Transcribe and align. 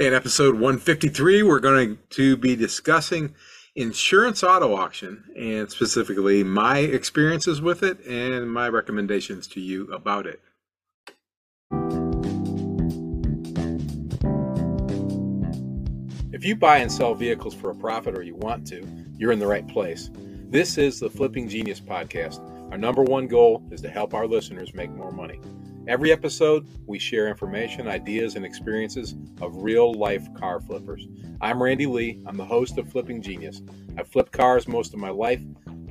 In 0.00 0.12
episode 0.12 0.54
153, 0.54 1.44
we're 1.44 1.60
going 1.60 1.98
to 2.10 2.36
be 2.36 2.56
discussing 2.56 3.32
insurance 3.76 4.42
auto 4.42 4.74
auction 4.74 5.22
and 5.38 5.70
specifically 5.70 6.42
my 6.42 6.78
experiences 6.78 7.62
with 7.62 7.84
it 7.84 8.04
and 8.04 8.50
my 8.50 8.68
recommendations 8.68 9.46
to 9.46 9.60
you 9.60 9.84
about 9.92 10.26
it. 10.26 10.40
If 16.32 16.44
you 16.44 16.56
buy 16.56 16.78
and 16.78 16.90
sell 16.90 17.14
vehicles 17.14 17.54
for 17.54 17.70
a 17.70 17.74
profit 17.76 18.18
or 18.18 18.22
you 18.22 18.34
want 18.34 18.66
to, 18.70 18.84
you're 19.16 19.30
in 19.30 19.38
the 19.38 19.46
right 19.46 19.68
place. 19.68 20.10
This 20.50 20.76
is 20.76 20.98
the 20.98 21.08
Flipping 21.08 21.48
Genius 21.48 21.78
podcast. 21.78 22.40
Our 22.72 22.78
number 22.78 23.04
one 23.04 23.28
goal 23.28 23.62
is 23.70 23.80
to 23.82 23.90
help 23.90 24.12
our 24.12 24.26
listeners 24.26 24.74
make 24.74 24.90
more 24.90 25.12
money. 25.12 25.38
Every 25.86 26.12
episode, 26.12 26.66
we 26.86 26.98
share 26.98 27.28
information, 27.28 27.88
ideas, 27.88 28.36
and 28.36 28.44
experiences 28.44 29.14
of 29.42 29.62
real 29.62 29.92
life 29.92 30.26
car 30.32 30.58
flippers. 30.58 31.06
I'm 31.42 31.62
Randy 31.62 31.84
Lee. 31.84 32.22
I'm 32.26 32.38
the 32.38 32.44
host 32.44 32.78
of 32.78 32.90
Flipping 32.90 33.20
Genius. 33.20 33.60
I've 33.98 34.08
flipped 34.08 34.32
cars 34.32 34.66
most 34.66 34.94
of 34.94 35.00
my 35.00 35.10
life. 35.10 35.42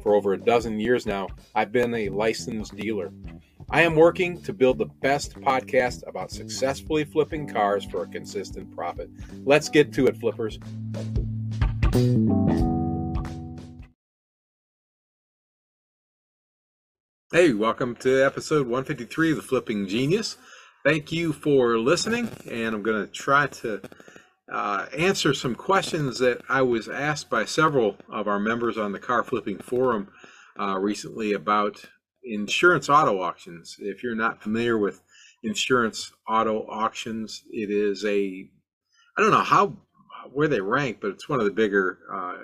For 0.01 0.15
over 0.15 0.33
a 0.33 0.37
dozen 0.37 0.79
years 0.79 1.05
now, 1.05 1.27
I've 1.53 1.71
been 1.71 1.93
a 1.93 2.09
licensed 2.09 2.75
dealer. 2.75 3.13
I 3.69 3.83
am 3.83 3.95
working 3.95 4.41
to 4.41 4.51
build 4.51 4.79
the 4.79 4.87
best 4.87 5.39
podcast 5.39 6.07
about 6.07 6.31
successfully 6.31 7.03
flipping 7.03 7.47
cars 7.47 7.85
for 7.85 8.01
a 8.01 8.07
consistent 8.07 8.75
profit. 8.75 9.11
Let's 9.45 9.69
get 9.69 9.93
to 9.93 10.07
it, 10.07 10.17
flippers. 10.17 10.57
Hey, 17.33 17.51
welcome 17.51 17.95
to 17.95 18.23
episode 18.23 18.67
153 18.67 19.31
of 19.31 19.37
The 19.37 19.41
Flipping 19.41 19.87
Genius. 19.87 20.37
Thank 20.85 21.11
you 21.11 21.33
for 21.33 21.79
listening, 21.79 22.29
and 22.47 22.75
I'm 22.75 22.83
going 22.83 23.07
to 23.07 23.11
try 23.11 23.47
to 23.47 23.81
uh, 24.51 24.85
answer 24.95 25.33
some 25.33 25.55
questions 25.55 26.19
that 26.19 26.43
I 26.47 26.61
was 26.61 26.87
asked 26.87 27.31
by 27.31 27.45
several 27.45 27.97
of 28.07 28.27
our 28.27 28.39
members 28.39 28.77
on 28.77 28.91
the 28.91 28.99
Car 28.99 29.23
Flipping 29.23 29.57
Forum 29.57 30.09
uh, 30.59 30.77
recently 30.77 31.33
about 31.33 31.83
insurance 32.23 32.87
auto 32.87 33.19
auctions. 33.19 33.77
If 33.79 34.03
you're 34.03 34.13
not 34.13 34.43
familiar 34.43 34.77
with 34.77 35.01
insurance 35.41 36.11
auto 36.29 36.67
auctions, 36.67 37.41
it 37.49 37.71
is 37.71 38.05
a, 38.05 38.47
I 39.17 39.21
don't 39.23 39.31
know 39.31 39.39
how, 39.39 39.77
where 40.31 40.47
they 40.47 40.61
rank, 40.61 40.99
but 41.01 41.09
it's 41.09 41.27
one 41.27 41.39
of 41.39 41.45
the 41.45 41.51
bigger 41.51 41.97
uh, 42.13 42.43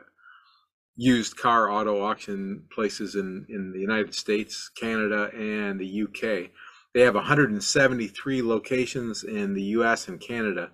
used 1.00 1.38
car 1.38 1.72
auto 1.72 2.03
auction 2.03 2.61
places 2.69 3.16
in, 3.16 3.45
in 3.47 3.72
the 3.72 3.80
United 3.80 4.14
States, 4.14 4.69
Canada, 4.75 5.31
and 5.33 5.80
the 5.80 6.03
UK. 6.03 6.52
They 6.94 7.02
have 7.02 7.16
173 7.16 8.41
locations 8.41 9.23
in 9.23 9.53
the 9.53 9.64
US 9.78 10.09
and 10.09 10.19
Canada. 10.19 10.72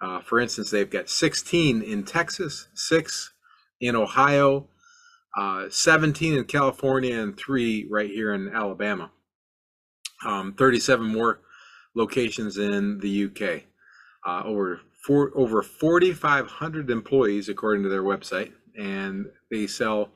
Uh, 0.00 0.20
for 0.20 0.38
instance, 0.38 0.70
they've 0.70 0.88
got 0.88 1.08
16 1.08 1.82
in 1.82 2.04
Texas, 2.04 2.68
six 2.74 3.32
in 3.80 3.96
Ohio, 3.96 4.68
uh, 5.36 5.64
17 5.68 6.34
in 6.34 6.44
California, 6.44 7.20
and 7.20 7.36
three 7.36 7.88
right 7.90 8.10
here 8.10 8.32
in 8.32 8.50
Alabama. 8.54 9.10
Um, 10.24 10.54
37 10.54 11.04
more 11.04 11.40
locations 11.96 12.58
in 12.58 13.00
the 13.00 13.24
UK. 13.24 13.64
Uh, 14.24 14.46
over 14.46 14.82
four, 15.04 15.32
over 15.34 15.62
4,500 15.62 16.90
employees, 16.90 17.48
according 17.48 17.82
to 17.82 17.88
their 17.88 18.04
website 18.04 18.52
and 18.78 19.26
they 19.50 19.66
sell 19.66 20.10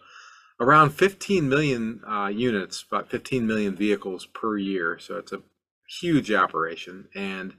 around 0.60 0.90
15 0.90 1.48
million 1.48 2.00
uh, 2.08 2.26
units, 2.26 2.84
about 2.90 3.10
15 3.10 3.46
million 3.46 3.76
vehicles 3.76 4.26
per 4.26 4.56
year. 4.58 4.98
So 4.98 5.16
it's 5.16 5.32
a 5.32 5.42
huge 6.00 6.32
operation. 6.32 7.08
And 7.14 7.52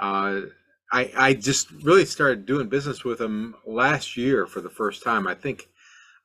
uh, 0.00 0.40
I, 0.92 1.12
I 1.16 1.34
just 1.34 1.70
really 1.82 2.04
started 2.04 2.46
doing 2.46 2.68
business 2.68 3.04
with 3.04 3.18
them 3.18 3.54
last 3.66 4.16
year 4.16 4.46
for 4.46 4.60
the 4.60 4.70
first 4.70 5.02
time. 5.02 5.26
I 5.26 5.34
think, 5.34 5.68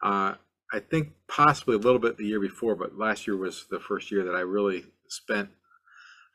uh, 0.02 0.36
I 0.74 0.80
think 0.80 1.12
possibly 1.28 1.76
a 1.76 1.80
little 1.80 2.00
bit 2.00 2.18
the 2.18 2.26
year 2.26 2.40
before, 2.40 2.76
but 2.76 2.98
last 2.98 3.28
year 3.28 3.36
was 3.36 3.66
the 3.70 3.80
first 3.80 4.12
year 4.12 4.24
that 4.24 4.36
I 4.36 4.42
really 4.42 4.86
spent 5.08 5.50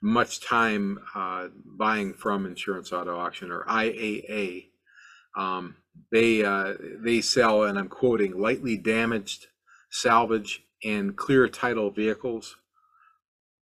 much 0.03 0.41
time 0.41 0.99
uh, 1.15 1.49
buying 1.65 2.13
from 2.13 2.47
Insurance 2.47 2.93
Auto 2.93 3.19
Auction 3.19 3.51
or 3.51 3.65
IAA. 3.65 4.67
Um, 5.37 5.77
they 6.11 6.45
uh, 6.45 6.75
they 6.81 7.21
sell, 7.21 7.65
and 7.65 7.79
I'm 7.79 7.89
quoting, 7.89 8.39
lightly 8.39 8.77
damaged, 8.77 9.47
salvage, 9.91 10.63
and 10.85 11.17
clear 11.17 11.49
title 11.49 11.91
vehicles, 11.91 12.57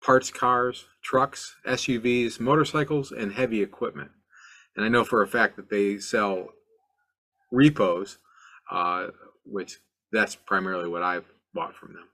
parts 0.04 0.32
cars, 0.32 0.86
trucks, 1.02 1.56
SUVs, 1.66 2.40
motorcycles, 2.40 3.12
and 3.12 3.34
heavy 3.34 3.62
equipment. 3.62 4.12
And 4.76 4.86
I 4.86 4.90
know 4.90 5.04
for 5.04 5.22
a 5.22 5.28
fact 5.28 5.56
that 5.56 5.70
they 5.70 6.00
sell 6.00 6.50
repos, 7.52 8.18
uh, 8.72 9.08
which 9.46 9.78
that's 10.12 10.36
primarily 10.36 10.90
what 10.90 11.04
I've 11.04 11.26
bought 11.54 11.76
from 11.76 11.94
them. 11.94 12.08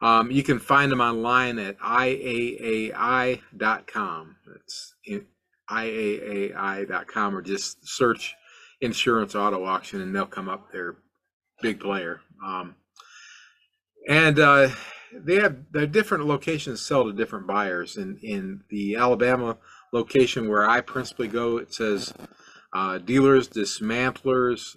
Um, 0.00 0.30
you 0.30 0.42
can 0.42 0.58
find 0.58 0.90
them 0.90 1.00
online 1.00 1.58
at 1.58 1.78
iaai.com. 1.78 3.36
It's 4.56 4.94
iaai.com, 5.70 7.36
or 7.36 7.42
just 7.42 7.86
search 7.86 8.34
insurance 8.82 9.34
auto 9.34 9.64
auction 9.64 10.02
and 10.02 10.14
they'll 10.14 10.26
come 10.26 10.48
up 10.48 10.70
there 10.72 10.96
big 11.62 11.80
player. 11.80 12.20
Um, 12.44 12.74
and 14.08 14.38
uh, 14.38 14.68
they 15.14 15.36
have 15.36 15.56
their 15.70 15.86
different 15.86 16.26
locations 16.26 16.82
sell 16.82 17.04
to 17.04 17.12
different 17.12 17.46
buyers. 17.46 17.96
In 17.96 18.18
in 18.22 18.64
the 18.68 18.96
alabama 18.96 19.58
location 19.92 20.48
where 20.48 20.68
i 20.68 20.80
principally 20.80 21.28
go 21.28 21.58
it 21.58 21.72
says 21.72 22.12
uh, 22.72 22.98
dealers 22.98 23.48
dismantlers 23.48 24.76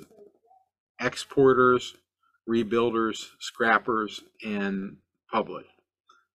exporters 1.00 1.96
rebuilders 2.48 3.30
scrappers 3.40 4.22
and 4.46 4.98
public. 5.32 5.66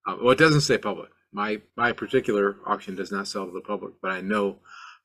Uh, 0.09 0.16
well 0.20 0.32
it 0.32 0.38
doesn't 0.38 0.62
say 0.62 0.76
public. 0.76 1.10
My 1.32 1.60
my 1.76 1.92
particular 1.92 2.56
auction 2.66 2.97
does 2.97 3.12
not 3.12 3.28
sell 3.28 3.47
to 3.47 3.53
the 3.53 3.60
public 3.60 3.94
but 4.03 4.10
i 4.10 4.20
know 4.20 4.59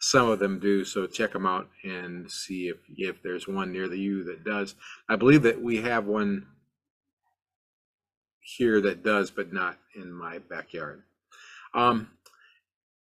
some 0.06 0.30
of 0.30 0.38
them 0.38 0.60
do, 0.60 0.86
so 0.86 1.08
check 1.08 1.34
them 1.34 1.48
out 1.48 1.68
and 1.84 2.30
see 2.30 2.68
if 2.68 2.78
if 2.96 3.24
there's 3.24 3.48
one 3.48 3.72
near 3.72 3.88
the 3.88 3.98
you 3.98 4.24
that 4.26 4.44
does. 4.44 4.76
I 5.10 5.16
believe 5.16 5.42
that 5.42 5.64
we 5.64 5.78
have 5.82 6.06
one 6.06 6.46
here 8.40 8.80
that 8.82 9.02
does, 9.02 9.32
but 9.32 9.52
not 9.52 9.80
in 9.96 10.14
my 10.14 10.38
backyard. 10.38 11.02
Um, 11.74 12.12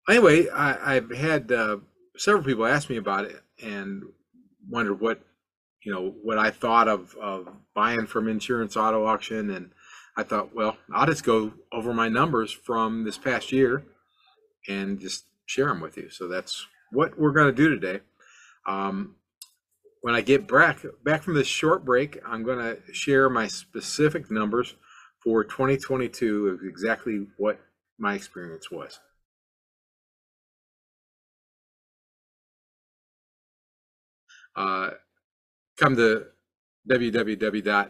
anyway, 0.09 0.49
I, 0.49 0.95
have 0.95 1.11
had 1.11 1.51
uh, 1.51 1.77
several 2.17 2.43
people 2.43 2.65
ask 2.65 2.89
me 2.89 2.97
about 2.97 3.25
it 3.25 3.39
and 3.63 4.01
wondered 4.67 4.99
what 4.99 5.21
you 5.83 5.93
know 5.93 6.15
what 6.23 6.39
I 6.39 6.49
thought 6.49 6.87
of 6.87 7.15
of 7.21 7.47
buying 7.75 8.07
from 8.07 8.27
insurance 8.27 8.75
auto 8.75 9.05
auction, 9.05 9.51
and 9.51 9.69
I 10.17 10.23
thought, 10.23 10.55
well, 10.55 10.77
I'll 10.91 11.05
just 11.05 11.23
go 11.23 11.53
over 11.71 11.93
my 11.93 12.09
numbers 12.09 12.51
from 12.51 13.03
this 13.03 13.19
past 13.19 13.51
year 13.51 13.83
and 14.67 14.99
just 14.99 15.25
share 15.45 15.67
them 15.67 15.81
with 15.81 15.97
you. 15.97 16.09
So 16.09 16.27
that's 16.27 16.65
what 16.91 17.17
we're 17.19 17.31
going 17.31 17.47
to 17.47 17.53
do 17.53 17.69
today. 17.69 18.01
Um, 18.67 19.15
when 20.01 20.15
I 20.15 20.21
get 20.21 20.47
back 20.47 20.85
back 21.03 21.23
from 21.23 21.33
this 21.33 21.47
short 21.47 21.83
break, 21.83 22.19
I'm 22.25 22.43
going 22.43 22.59
to 22.59 22.77
share 22.93 23.27
my 23.29 23.47
specific 23.47 24.29
numbers 24.29 24.75
for 25.23 25.43
2022 25.43 26.49
of 26.49 26.59
exactly 26.63 27.25
what 27.37 27.59
my 27.97 28.13
experience 28.13 28.69
was. 28.69 28.99
Uh, 34.55 34.91
come 35.77 35.95
to 35.95 36.27
www.flippingenius, 36.89 37.89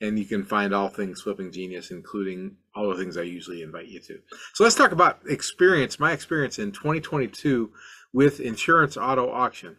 and 0.00 0.18
you 0.18 0.24
can 0.26 0.44
find 0.44 0.74
all 0.74 0.88
things 0.88 1.22
Flipping 1.22 1.52
Genius, 1.52 1.90
including 1.90 2.56
all 2.74 2.88
the 2.88 2.96
things 2.96 3.16
I 3.16 3.22
usually 3.22 3.62
invite 3.62 3.88
you 3.88 4.00
to. 4.00 4.18
So 4.54 4.64
let's 4.64 4.76
talk 4.76 4.92
about 4.92 5.20
experience, 5.26 5.98
my 5.98 6.12
experience 6.12 6.58
in 6.58 6.72
2022 6.72 7.70
with 8.12 8.40
insurance 8.40 8.96
auto 8.96 9.30
auction. 9.30 9.76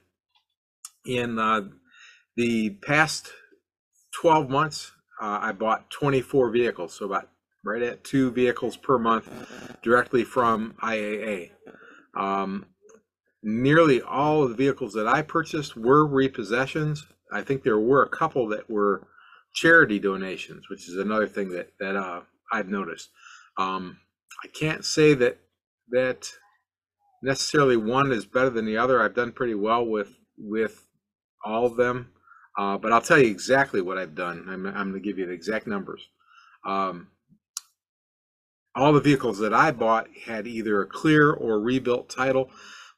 In 1.05 1.39
uh, 1.39 1.61
the 2.35 2.71
past 2.81 3.31
12 4.19 4.49
months, 4.49 4.91
uh, 5.21 5.39
I 5.41 5.51
bought 5.51 5.89
24 5.89 6.51
vehicles, 6.51 6.93
so 6.93 7.05
about 7.05 7.29
right 7.63 7.81
at 7.81 8.03
two 8.03 8.31
vehicles 8.31 8.77
per 8.77 8.97
month 8.97 9.29
directly 9.81 10.23
from 10.23 10.75
IAA. 10.81 11.51
Um, 12.15 12.65
nearly 13.43 14.01
all 14.01 14.43
of 14.43 14.49
the 14.49 14.55
vehicles 14.55 14.93
that 14.93 15.07
I 15.07 15.21
purchased 15.21 15.75
were 15.75 16.07
repossessions. 16.07 17.05
I 17.31 17.41
think 17.41 17.63
there 17.63 17.79
were 17.79 18.03
a 18.03 18.09
couple 18.09 18.47
that 18.49 18.69
were 18.69 19.07
charity 19.57 19.97
donations, 19.97 20.69
which 20.69 20.87
is 20.87 20.97
another 20.97 21.27
thing 21.27 21.49
that 21.49 21.71
that 21.79 21.95
uh, 21.95 22.21
I've 22.51 22.69
noticed. 22.69 23.09
Um, 23.57 23.97
I 24.43 24.47
can't 24.49 24.85
say 24.85 25.15
that 25.15 25.39
that 25.89 26.29
necessarily 27.23 27.75
one 27.75 28.11
is 28.11 28.25
better 28.25 28.51
than 28.51 28.65
the 28.65 28.77
other. 28.77 29.01
I've 29.01 29.15
done 29.15 29.31
pretty 29.31 29.55
well 29.55 29.85
with 29.85 30.13
with 30.37 30.85
all 31.43 31.65
of 31.65 31.75
them, 31.75 32.11
uh, 32.57 32.77
but 32.77 32.93
I'll 32.93 33.01
tell 33.01 33.17
you 33.17 33.31
exactly 33.31 33.81
what 33.81 33.97
I've 33.97 34.15
done. 34.15 34.45
I'm, 34.47 34.65
I'm 34.67 34.91
going 34.91 34.93
to 34.93 34.99
give 34.99 35.17
you 35.17 35.25
the 35.25 35.31
exact 35.31 35.65
numbers. 35.65 36.01
Um, 36.63 37.07
all 38.75 38.93
the 38.93 39.01
vehicles 39.01 39.39
that 39.39 39.53
I 39.55 39.71
bought 39.71 40.07
had 40.25 40.45
either 40.45 40.81
a 40.81 40.85
clear 40.85 41.31
or 41.31 41.59
rebuilt 41.59 42.09
title, 42.09 42.51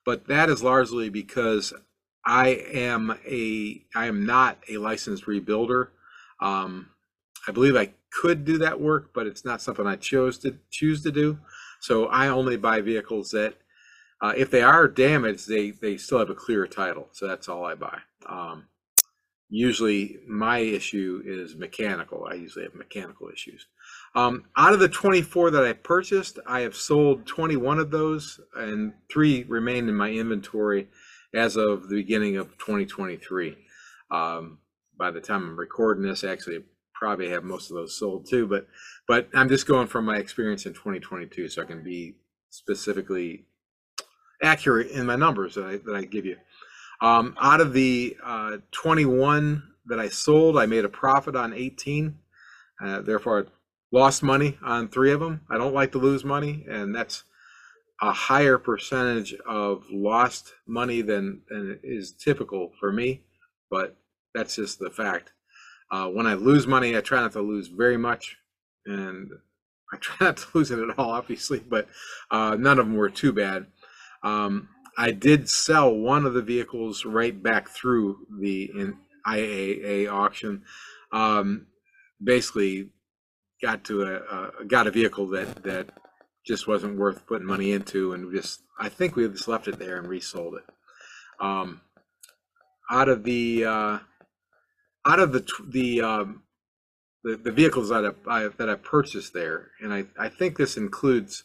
but 0.06 0.28
that 0.28 0.50
is 0.50 0.62
largely 0.62 1.10
because 1.10 1.74
I 2.26 2.50
am 2.74 3.18
a 3.26 3.82
I 3.96 4.08
am 4.08 4.26
not 4.26 4.58
a 4.68 4.78
licensed 4.78 5.26
rebuilder. 5.26 5.88
Um, 6.42 6.90
I 7.48 7.52
believe 7.52 7.76
I 7.76 7.94
could 8.12 8.46
do 8.46 8.58
that 8.60 8.80
work, 8.80 9.12
but 9.14 9.28
it's 9.28 9.46
not 9.46 9.62
something 9.62 9.88
I 9.88 9.96
chose 9.96 10.38
to 10.40 10.58
choose 10.70 11.04
to 11.04 11.12
do. 11.12 11.40
So 11.80 12.08
I 12.08 12.28
only 12.28 12.58
buy 12.58 12.82
vehicles 12.82 13.32
that, 13.32 13.56
uh, 14.22 14.34
if 14.36 14.52
they 14.52 14.62
are 14.62 14.88
damaged, 14.88 15.48
they 15.48 15.72
they 15.72 15.98
still 15.98 16.20
have 16.20 16.30
a 16.30 16.36
clear 16.36 16.68
title. 16.68 17.08
So 17.14 17.28
that's 17.28 17.48
all 17.48 17.66
I 17.66 17.76
buy. 17.76 18.00
Um, 18.28 18.66
usually, 19.50 20.18
my 20.28 20.60
issue 20.60 21.22
is 21.26 21.56
mechanical. 21.56 22.28
I 22.30 22.36
usually 22.36 22.66
have 22.66 22.76
mechanical 22.76 23.30
issues. 23.30 23.68
Um, 24.16 24.46
out 24.58 24.74
of 24.74 24.80
the 24.80 24.90
24 24.90 25.52
that 25.52 25.64
I 25.64 25.74
purchased, 25.74 26.40
I 26.46 26.62
have 26.62 26.76
sold 26.76 27.26
21 27.26 27.80
of 27.80 27.92
those, 27.92 28.42
and 28.56 28.94
three 29.10 29.44
remain 29.44 29.88
in 29.88 29.96
my 29.96 30.12
inventory 30.12 30.90
as 31.34 31.56
of 31.56 31.88
the 31.88 31.96
beginning 31.96 32.38
of 32.38 32.58
2023. 32.58 33.58
Um, 34.12 34.58
by 35.00 35.10
the 35.10 35.22
time 35.22 35.44
I'm 35.44 35.60
recording 35.60 36.04
this, 36.04 36.24
actually, 36.24 36.64
probably 36.94 37.30
have 37.30 37.44
most 37.44 37.72
of 37.72 37.76
those 37.76 37.98
sold 37.98 38.30
too. 38.30 38.46
But 38.46 38.68
but 39.08 39.30
I'm 39.34 39.50
just 39.50 39.66
going 39.66 39.88
from 39.88 40.06
my 40.06 40.18
experience 40.18 40.66
in 40.66 40.74
2022, 40.74 41.48
so 41.48 41.62
I 41.64 41.66
can 41.66 41.84
be 41.84 42.16
specifically 42.50 43.46
accurate 44.44 44.92
in 44.92 45.06
my 45.06 45.16
numbers 45.16 45.56
that 45.56 45.66
I 45.66 45.78
that 45.78 45.96
I 45.96 46.04
give 46.04 46.26
you. 46.26 46.36
Um, 47.02 47.36
out 47.40 47.62
of 47.62 47.72
the 47.74 48.18
uh, 48.24 48.58
21 48.72 49.64
that 49.86 50.00
I 50.00 50.10
sold, 50.10 50.58
I 50.58 50.66
made 50.66 50.84
a 50.84 50.90
profit 50.90 51.36
on 51.36 51.54
18. 51.54 52.18
Uh, 52.84 53.02
therefore, 53.02 53.40
I 53.40 53.44
lost 53.92 54.22
money 54.22 54.58
on 54.62 54.90
three 54.90 55.14
of 55.14 55.22
them. 55.22 55.42
I 55.50 55.58
don't 55.58 55.74
like 55.74 55.94
to 55.94 55.98
lose 55.98 56.26
money, 56.26 56.66
and 56.70 56.94
that's 56.94 57.24
a 58.02 58.12
higher 58.12 58.58
percentage 58.58 59.34
of 59.48 59.86
lost 59.92 60.54
money 60.68 61.02
than, 61.02 61.42
than 61.50 61.80
is 61.84 62.12
typical 62.12 62.72
for 62.80 62.92
me, 62.92 63.24
but 63.70 63.98
that's 64.34 64.56
just 64.56 64.80
the 64.80 64.90
fact. 64.90 65.34
Uh, 65.92 66.08
when 66.08 66.28
I 66.28 66.36
lose 66.36 66.68
money, 66.68 66.96
I 66.96 67.02
try 67.02 67.22
not 67.22 67.32
to 67.34 67.42
lose 67.42 67.68
very 67.68 67.98
much, 67.98 68.38
and 68.86 69.32
I 69.92 69.98
try 69.98 70.28
not 70.28 70.38
to 70.38 70.48
lose 70.54 70.72
it 70.72 70.80
at 70.80 70.98
all, 70.98 71.12
obviously, 71.12 71.60
but 71.60 71.88
uh, 72.32 72.56
none 72.60 72.80
of 72.80 72.86
them 72.86 72.96
were 72.96 73.10
too 73.10 73.34
bad. 73.34 73.68
Um, 74.24 74.70
I 74.98 75.12
did 75.12 75.50
sell 75.50 75.94
one 75.94 76.26
of 76.26 76.34
the 76.34 76.42
vehicles 76.42 77.06
right 77.06 77.42
back 77.42 77.70
through 77.70 78.28
the 78.40 78.70
IAA 79.26 80.12
auction. 80.12 80.64
Um, 81.12 81.68
basically, 82.22 82.90
got 83.62 83.84
to 83.86 84.04
a, 84.04 84.66
got 84.66 84.88
a 84.88 84.92
vehicle 84.92 85.28
that 85.30 85.64
that 85.64 85.90
just 86.46 86.68
wasn't 86.68 86.98
worth 86.98 87.26
putting 87.28 87.48
money 87.48 87.72
into, 87.72 88.14
and 88.14 88.32
just 88.34 88.62
I 88.80 88.90
think 88.90 89.16
we 89.16 89.28
just 89.28 89.48
left 89.48 89.68
it 89.68 89.80
there 89.80 89.98
and 89.98 90.08
resold 90.08 90.56
it. 90.56 90.64
Um, 91.40 91.82
out 92.92 93.08
of 93.08 93.24
the 93.24 93.66
uh, 93.66 94.00
out 95.10 95.20
of 95.20 95.32
the 95.32 95.46
the 95.68 96.02
um, 96.02 96.44
the, 97.24 97.36
the 97.36 97.52
vehicles 97.52 97.90
that 97.90 98.16
I, 98.28 98.46
I 98.46 98.48
that 98.58 98.70
I 98.70 98.76
purchased 98.76 99.34
there, 99.34 99.72
and 99.82 99.94
I, 99.94 100.06
I 100.18 100.30
think 100.30 100.58
this 100.58 100.78
includes 100.78 101.44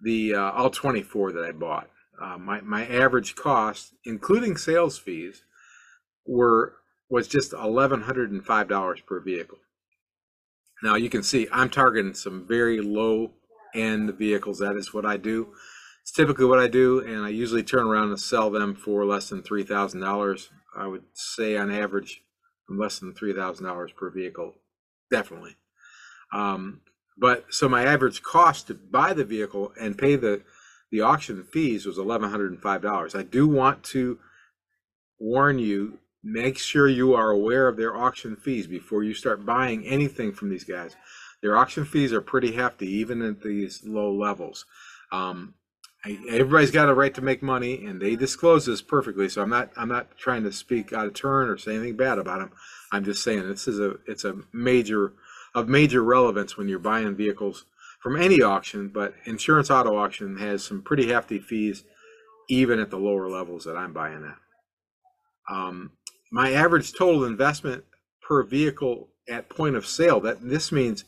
the 0.00 0.34
uh, 0.34 0.50
all 0.52 0.70
24 0.70 1.32
that 1.32 1.44
I 1.44 1.52
bought. 1.52 1.88
Uh, 2.20 2.36
my 2.38 2.60
my 2.60 2.86
average 2.86 3.34
cost, 3.34 3.94
including 4.04 4.56
sales 4.56 4.98
fees, 4.98 5.42
were 6.26 6.74
was 7.08 7.28
just 7.28 7.52
eleven 7.52 8.02
hundred 8.02 8.32
and 8.32 8.44
five 8.44 8.68
dollars 8.68 9.00
per 9.06 9.20
vehicle. 9.20 9.58
Now 10.82 10.96
you 10.96 11.08
can 11.08 11.22
see 11.22 11.48
I'm 11.52 11.70
targeting 11.70 12.14
some 12.14 12.46
very 12.46 12.80
low 12.80 13.32
end 13.74 14.14
vehicles. 14.14 14.58
That 14.58 14.76
is 14.76 14.92
what 14.92 15.06
I 15.06 15.16
do. 15.16 15.54
It's 16.02 16.12
typically 16.12 16.46
what 16.46 16.58
I 16.58 16.68
do, 16.68 17.00
and 17.00 17.24
I 17.24 17.28
usually 17.28 17.62
turn 17.62 17.86
around 17.86 18.08
and 18.08 18.20
sell 18.20 18.50
them 18.50 18.74
for 18.74 19.04
less 19.04 19.28
than 19.28 19.42
three 19.42 19.62
thousand 19.62 20.00
dollars. 20.00 20.50
I 20.76 20.86
would 20.86 21.04
say 21.14 21.56
on 21.56 21.70
average, 21.70 22.22
less 22.68 22.98
than 22.98 23.14
three 23.14 23.32
thousand 23.32 23.66
dollars 23.66 23.92
per 23.92 24.10
vehicle, 24.10 24.54
definitely. 25.10 25.56
Um, 26.32 26.80
but 27.16 27.46
so 27.50 27.68
my 27.68 27.84
average 27.84 28.22
cost 28.22 28.66
to 28.66 28.74
buy 28.74 29.12
the 29.12 29.24
vehicle 29.24 29.72
and 29.80 29.98
pay 29.98 30.16
the 30.16 30.42
the 30.90 31.00
auction 31.00 31.44
fees 31.44 31.86
was 31.86 31.98
eleven 31.98 32.30
hundred 32.30 32.52
and 32.52 32.60
five 32.62 32.82
dollars. 32.82 33.14
I 33.14 33.22
do 33.22 33.46
want 33.46 33.82
to 33.84 34.18
warn 35.18 35.58
you: 35.58 35.98
make 36.22 36.58
sure 36.58 36.88
you 36.88 37.14
are 37.14 37.30
aware 37.30 37.68
of 37.68 37.76
their 37.76 37.96
auction 37.96 38.36
fees 38.36 38.66
before 38.66 39.02
you 39.02 39.14
start 39.14 39.46
buying 39.46 39.86
anything 39.86 40.32
from 40.32 40.50
these 40.50 40.64
guys. 40.64 40.96
Their 41.42 41.56
auction 41.56 41.84
fees 41.84 42.12
are 42.12 42.20
pretty 42.20 42.52
hefty, 42.52 42.88
even 42.88 43.22
at 43.22 43.42
these 43.42 43.82
low 43.84 44.12
levels. 44.12 44.66
Um, 45.12 45.54
I, 46.04 46.18
everybody's 46.30 46.70
got 46.70 46.88
a 46.88 46.94
right 46.94 47.14
to 47.14 47.20
make 47.20 47.42
money, 47.42 47.84
and 47.84 48.00
they 48.00 48.14
disclose 48.16 48.66
this 48.66 48.82
perfectly. 48.82 49.28
So 49.28 49.42
I'm 49.42 49.50
not 49.50 49.70
I'm 49.76 49.88
not 49.88 50.16
trying 50.16 50.44
to 50.44 50.52
speak 50.52 50.92
out 50.92 51.06
of 51.06 51.14
turn 51.14 51.48
or 51.48 51.58
say 51.58 51.74
anything 51.74 51.96
bad 51.96 52.18
about 52.18 52.38
them. 52.38 52.52
I'm 52.92 53.04
just 53.04 53.22
saying 53.22 53.48
this 53.48 53.68
is 53.68 53.80
a 53.80 53.96
it's 54.06 54.24
a 54.24 54.36
major 54.52 55.12
of 55.54 55.68
major 55.68 56.02
relevance 56.02 56.56
when 56.56 56.68
you're 56.68 56.78
buying 56.78 57.16
vehicles 57.16 57.64
from 58.00 58.20
any 58.20 58.42
auction, 58.42 58.88
but 58.88 59.14
insurance 59.24 59.70
auto 59.70 59.96
auction 59.96 60.38
has 60.38 60.64
some 60.64 60.82
pretty 60.82 61.08
hefty 61.08 61.40
fees, 61.40 61.84
even 62.48 62.78
at 62.78 62.90
the 62.90 62.96
lower 62.96 63.28
levels 63.28 63.64
that 63.64 63.76
I'm 63.76 63.92
buying 63.92 64.24
at. 64.24 65.54
Um, 65.54 65.92
my 66.30 66.52
average 66.52 66.92
total 66.92 67.24
investment 67.24 67.84
per 68.22 68.42
vehicle 68.44 69.08
at 69.28 69.48
point 69.48 69.74
of 69.76 69.86
sale 69.86 70.20
that 70.20 70.48
this 70.48 70.70
means 70.70 71.04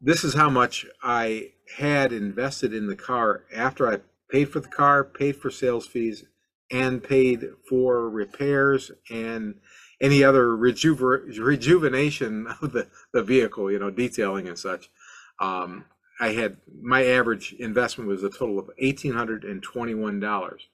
this 0.00 0.24
is 0.24 0.34
how 0.34 0.50
much 0.50 0.84
I 1.02 1.50
had 1.78 2.12
invested 2.12 2.74
in 2.74 2.86
the 2.86 2.96
car 2.96 3.44
after 3.54 3.90
I 3.90 4.00
paid 4.30 4.46
for 4.50 4.60
the 4.60 4.68
car, 4.68 5.04
paid 5.04 5.36
for 5.36 5.50
sales 5.50 5.86
fees, 5.86 6.24
and 6.70 7.02
paid 7.02 7.46
for 7.68 8.08
repairs 8.08 8.90
and 9.10 9.56
any 10.00 10.24
other 10.24 10.56
rejuver- 10.56 11.24
rejuvenation 11.38 12.46
of 12.62 12.72
the, 12.72 12.88
the 13.12 13.22
vehicle, 13.22 13.70
you 13.70 13.78
know, 13.78 13.90
detailing 13.90 14.48
and 14.48 14.58
such. 14.58 14.90
Um, 15.38 15.84
I 16.20 16.28
had 16.28 16.58
my 16.82 17.04
average 17.04 17.54
investment 17.58 18.08
was 18.08 18.22
a 18.22 18.30
total 18.30 18.58
of 18.58 18.70
eighteen 18.78 19.12
hundred 19.14 19.44
and 19.44 19.62
twenty-one 19.62 20.20
dollars. 20.20 20.68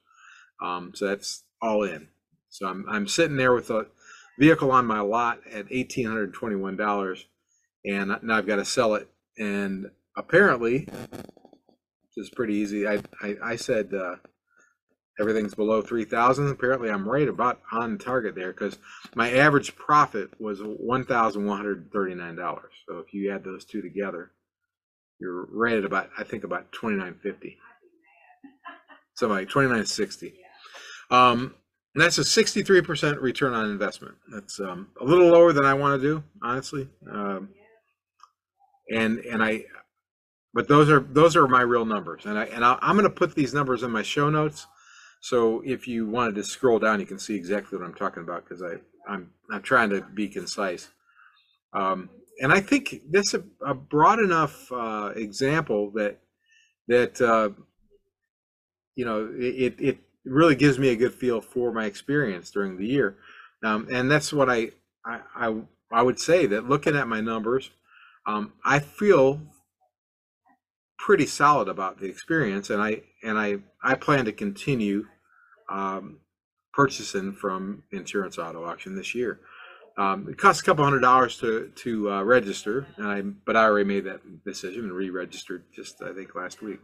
Um, 0.61 0.91
so 0.93 1.07
that's 1.07 1.43
all 1.61 1.83
in. 1.83 2.09
So 2.49 2.67
I'm 2.67 2.85
I'm 2.87 3.07
sitting 3.07 3.37
there 3.37 3.53
with 3.53 3.69
a 3.71 3.87
vehicle 4.37 4.71
on 4.71 4.85
my 4.85 4.99
lot 4.99 5.39
at 5.51 5.65
eighteen 5.71 6.05
hundred 6.05 6.33
twenty-one 6.33 6.77
dollars, 6.77 7.25
and 7.83 8.17
now 8.21 8.37
I've 8.37 8.47
got 8.47 8.57
to 8.57 8.65
sell 8.65 8.93
it 8.95 9.09
and 9.39 9.89
apparently, 10.17 10.87
which 10.89 12.17
is 12.17 12.29
pretty 12.29 12.55
easy. 12.55 12.87
I 12.87 13.01
I, 13.21 13.35
I 13.43 13.55
said 13.55 13.93
uh, 13.93 14.15
everything's 15.19 15.55
below 15.55 15.81
three 15.81 16.05
thousand. 16.05 16.49
Apparently, 16.49 16.89
I'm 16.89 17.07
right 17.07 17.27
about 17.27 17.61
on 17.71 17.97
target 17.97 18.35
there 18.35 18.51
because 18.51 18.77
my 19.15 19.31
average 19.31 19.75
profit 19.75 20.29
was 20.39 20.59
one 20.61 21.05
thousand 21.05 21.45
one 21.45 21.57
hundred 21.57 21.89
thirty 21.91 22.15
nine 22.15 22.35
dollars. 22.35 22.73
So 22.87 22.99
if 22.99 23.13
you 23.13 23.31
add 23.33 23.43
those 23.43 23.65
two 23.65 23.81
together, 23.81 24.31
you're 25.19 25.47
right 25.51 25.77
at 25.77 25.85
about 25.85 26.09
I 26.17 26.23
think 26.23 26.43
about 26.43 26.71
twenty 26.71 26.97
nine 26.97 27.15
fifty. 27.21 27.57
So 29.15 29.27
like 29.27 29.49
twenty 29.49 29.69
nine 29.69 29.85
sixty. 29.85 30.33
Um, 31.11 31.55
and 31.95 32.03
that's 32.03 32.19
a 32.19 32.21
63% 32.21 33.19
return 33.19 33.53
on 33.53 33.71
investment. 33.71 34.15
That's 34.31 34.59
um, 34.59 34.89
a 35.01 35.03
little 35.03 35.27
lower 35.27 35.53
than 35.53 35.65
I 35.65 35.73
want 35.73 35.99
to 35.99 36.07
do, 36.07 36.23
honestly. 36.43 36.87
Um, 37.11 37.49
and 38.91 39.19
and 39.19 39.43
I, 39.43 39.65
but 40.53 40.67
those 40.67 40.89
are 40.89 40.99
those 40.99 41.35
are 41.35 41.47
my 41.47 41.61
real 41.61 41.85
numbers, 41.85 42.25
and 42.25 42.37
I 42.37 42.45
and 42.45 42.65
I, 42.65 42.77
I'm 42.81 42.95
going 42.95 43.03
to 43.03 43.15
put 43.15 43.35
these 43.35 43.53
numbers 43.53 43.83
in 43.83 43.91
my 43.91 44.01
show 44.01 44.29
notes. 44.29 44.67
So 45.21 45.61
if 45.65 45.87
you 45.87 46.07
wanted 46.07 46.35
to 46.35 46.43
scroll 46.43 46.79
down, 46.79 46.99
you 46.99 47.05
can 47.05 47.19
see 47.19 47.35
exactly 47.35 47.77
what 47.77 47.85
I'm 47.85 47.93
talking 47.93 48.23
about 48.23 48.45
because 48.45 48.63
I 48.63 48.75
I'm 49.07 49.31
I'm 49.51 49.61
trying 49.61 49.89
to 49.91 50.01
be 50.01 50.27
concise. 50.27 50.89
Um, 51.73 52.09
and 52.41 52.51
I 52.51 52.61
think 52.61 53.01
this 53.09 53.33
a, 53.33 53.43
a 53.65 53.73
broad 53.73 54.19
enough 54.19 54.71
uh, 54.71 55.11
example 55.15 55.91
that 55.91 56.19
that 56.87 57.21
uh, 57.21 57.49
you 58.95 59.05
know 59.05 59.31
it 59.37 59.75
it 59.79 59.99
really 60.25 60.55
gives 60.55 60.79
me 60.79 60.89
a 60.89 60.95
good 60.95 61.13
feel 61.13 61.41
for 61.41 61.71
my 61.71 61.85
experience 61.85 62.49
during 62.49 62.77
the 62.77 62.87
year, 62.87 63.17
um, 63.63 63.87
and 63.91 64.09
that's 64.09 64.33
what 64.33 64.49
I, 64.49 64.71
I 65.05 65.19
I 65.35 65.55
I 65.91 66.01
would 66.01 66.19
say 66.19 66.45
that 66.47 66.67
looking 66.67 66.95
at 66.95 67.07
my 67.07 67.21
numbers, 67.21 67.69
um, 68.25 68.53
I 68.65 68.79
feel 68.79 69.41
pretty 70.99 71.25
solid 71.25 71.69
about 71.69 71.97
the 71.97 72.05
experience, 72.05 72.69
and 72.69 72.81
I 72.81 73.01
and 73.23 73.39
I 73.39 73.57
I 73.81 73.95
plan 73.95 74.25
to 74.25 74.33
continue 74.33 75.07
um, 75.69 76.19
purchasing 76.73 77.33
from 77.33 77.83
Insurance 77.91 78.37
Auto 78.37 78.63
Auction 78.65 78.95
this 78.95 79.15
year. 79.15 79.39
Um, 79.97 80.27
it 80.29 80.37
costs 80.37 80.61
a 80.61 80.65
couple 80.65 80.83
hundred 80.83 80.99
dollars 80.99 81.37
to 81.39 81.71
to 81.75 82.11
uh, 82.11 82.23
register, 82.23 82.87
and 82.97 83.07
I 83.07 83.21
but 83.21 83.55
I 83.55 83.63
already 83.63 83.87
made 83.87 84.05
that 84.05 84.43
decision 84.45 84.83
and 84.83 84.93
re-registered 84.93 85.63
just 85.73 86.03
I 86.03 86.13
think 86.13 86.35
last 86.35 86.61
week. 86.61 86.79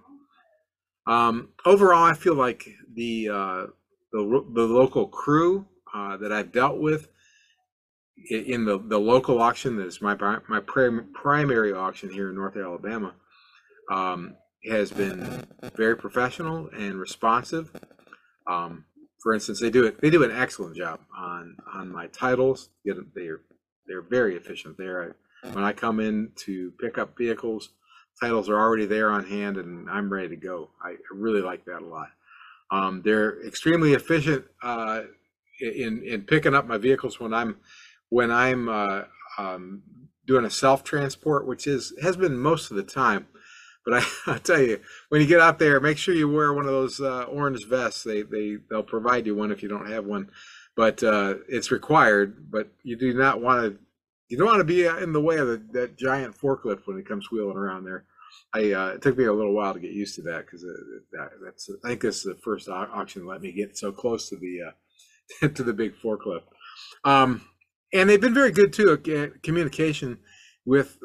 Um, 1.07 1.50
overall, 1.65 2.03
I 2.03 2.13
feel 2.13 2.36
like 2.36 2.67
the 2.93 3.29
uh, 3.29 3.65
the 4.12 4.45
the 4.53 4.63
local 4.63 5.07
crew 5.07 5.67
uh, 5.93 6.17
that 6.17 6.31
I've 6.31 6.51
dealt 6.51 6.79
with 6.79 7.10
in 8.29 8.65
the, 8.65 8.79
the 8.79 8.98
local 8.98 9.41
auction 9.41 9.75
that 9.75 9.88
is 9.88 10.01
my 10.01 10.15
my 10.48 10.62
primary 10.62 11.74
auction 11.74 12.10
here 12.10 12.29
in 12.29 12.36
North 12.36 12.57
Alabama, 12.57 13.13
um, 13.89 14.36
has 14.70 14.92
been 14.92 15.46
very 15.75 15.96
professional 15.96 16.70
and 16.70 17.00
responsive. 17.00 17.72
Um, 18.48 18.86
for 19.22 19.34
instance, 19.34 19.60
they 19.60 19.70
do 19.70 19.86
it. 19.86 20.01
They 20.01 20.10
do 20.10 20.24
an 20.24 20.32
excellent 20.32 20.75
job 20.75 21.00
on 21.18 21.58
on 21.74 21.92
my 21.92 22.08
titles. 22.08 22.70
They're 22.84 23.42
they're 23.88 24.01
very 24.01 24.36
efficient 24.36 24.77
there. 24.77 25.15
When 25.51 25.63
I 25.63 25.74
come 25.74 26.00
in 26.00 26.32
to 26.38 26.72
pick 26.80 26.98
up 26.98 27.18
vehicles, 27.18 27.70
titles 28.20 28.50
are 28.50 28.60
already 28.60 28.86
there 28.86 29.12
on 29.12 29.25
hand, 29.25 29.58
and 29.58 29.89
I'm 29.89 30.12
ready 30.12 30.30
to 30.30 30.36
go. 30.36 30.70
I 30.84 30.96
really 31.12 31.42
like 31.42 31.65
that 31.65 31.82
a 31.82 31.86
lot. 31.86 32.10
Um, 32.72 33.01
they're 33.04 33.46
extremely 33.46 33.94
efficient 33.94 34.46
uh, 34.63 35.01
in 35.60 36.04
in 36.04 36.22
picking 36.24 36.56
up 36.56 36.68
my 36.68 36.77
vehicles 36.77 37.20
when 37.20 37.34
I'm 37.34 37.58
when 38.10 38.32
I'm 38.32 38.70
uh, 38.70 39.01
um, 39.38 39.84
doing 40.25 40.46
a 40.46 40.50
self 40.50 40.84
transport, 40.84 41.48
which 41.48 41.68
is 41.68 41.94
has 42.01 42.18
been 42.18 42.38
most 42.38 42.72
of 42.72 42.77
the 42.77 42.84
time. 42.84 43.27
But 43.86 44.01
I, 44.01 44.06
I 44.34 44.38
tell 44.39 44.62
you, 44.62 44.80
when 45.10 45.22
you 45.22 45.27
get 45.27 45.39
out 45.39 45.60
there, 45.60 45.80
make 45.80 45.98
sure 45.98 46.15
you 46.15 46.30
wear 46.30 46.54
one 46.54 46.65
of 46.65 46.72
those 46.72 47.00
uh, 47.00 47.24
orange 47.24 47.65
vests. 47.68 48.04
They 48.04 48.24
they 48.24 48.58
they'll 48.70 48.84
provide 48.84 49.25
you 49.25 49.36
one 49.36 49.51
if 49.51 49.63
you 49.63 49.70
don't 49.70 49.89
have 49.89 50.06
one, 50.06 50.30
but 50.75 51.04
uh, 51.04 51.36
it's 51.48 51.72
required. 51.72 52.51
But 52.51 52.70
you 52.84 52.98
do 52.98 53.13
not 53.13 53.42
want 53.42 53.63
to 53.63 53.80
you 54.27 54.38
don't 54.38 54.48
want 54.48 54.60
to 54.60 54.63
be 54.63 54.86
in 54.86 55.13
the 55.13 55.22
way 55.22 55.38
of 55.38 55.48
the, 55.48 55.62
that 55.74 55.98
giant 55.98 56.38
forklift 56.38 56.82
when 56.86 56.98
it 56.98 57.08
comes 57.08 57.32
wheeling 57.32 57.58
around 57.58 57.86
there. 57.86 58.06
I 58.54 58.72
uh, 58.72 58.88
it 58.88 59.01
took 59.01 59.18
me 59.18 59.25
a 59.25 59.34
little 59.34 59.54
while 59.54 59.74
to 59.74 59.80
get 59.80 59.92
used 59.92 60.15
to 60.15 60.22
that 60.24 60.46
because 60.46 60.63
uh, 60.63 60.68
that, 61.13 61.30
that's 61.44 61.70
I 61.84 61.89
think 61.89 62.01
this 62.01 62.18
is 62.18 62.24
the 62.24 62.36
first 62.44 62.68
auction 62.70 63.25
let 63.25 63.42
me 63.42 63.51
get 63.51 63.77
so 63.77 63.92
close 63.92 64.30
to 64.30 64.38
the 64.38 64.60
uh, 65.44 65.48
to 65.54 65.63
the 65.63 65.74
big 65.74 65.94
forklift. 66.04 66.44
Um, 67.04 67.42
and 67.94 68.10
they've 68.10 68.20
been 68.20 68.34
very 68.34 68.51
good 68.51 68.74
too 68.74 68.92
at 68.94 69.44
communication 69.44 70.20
with 70.65 70.98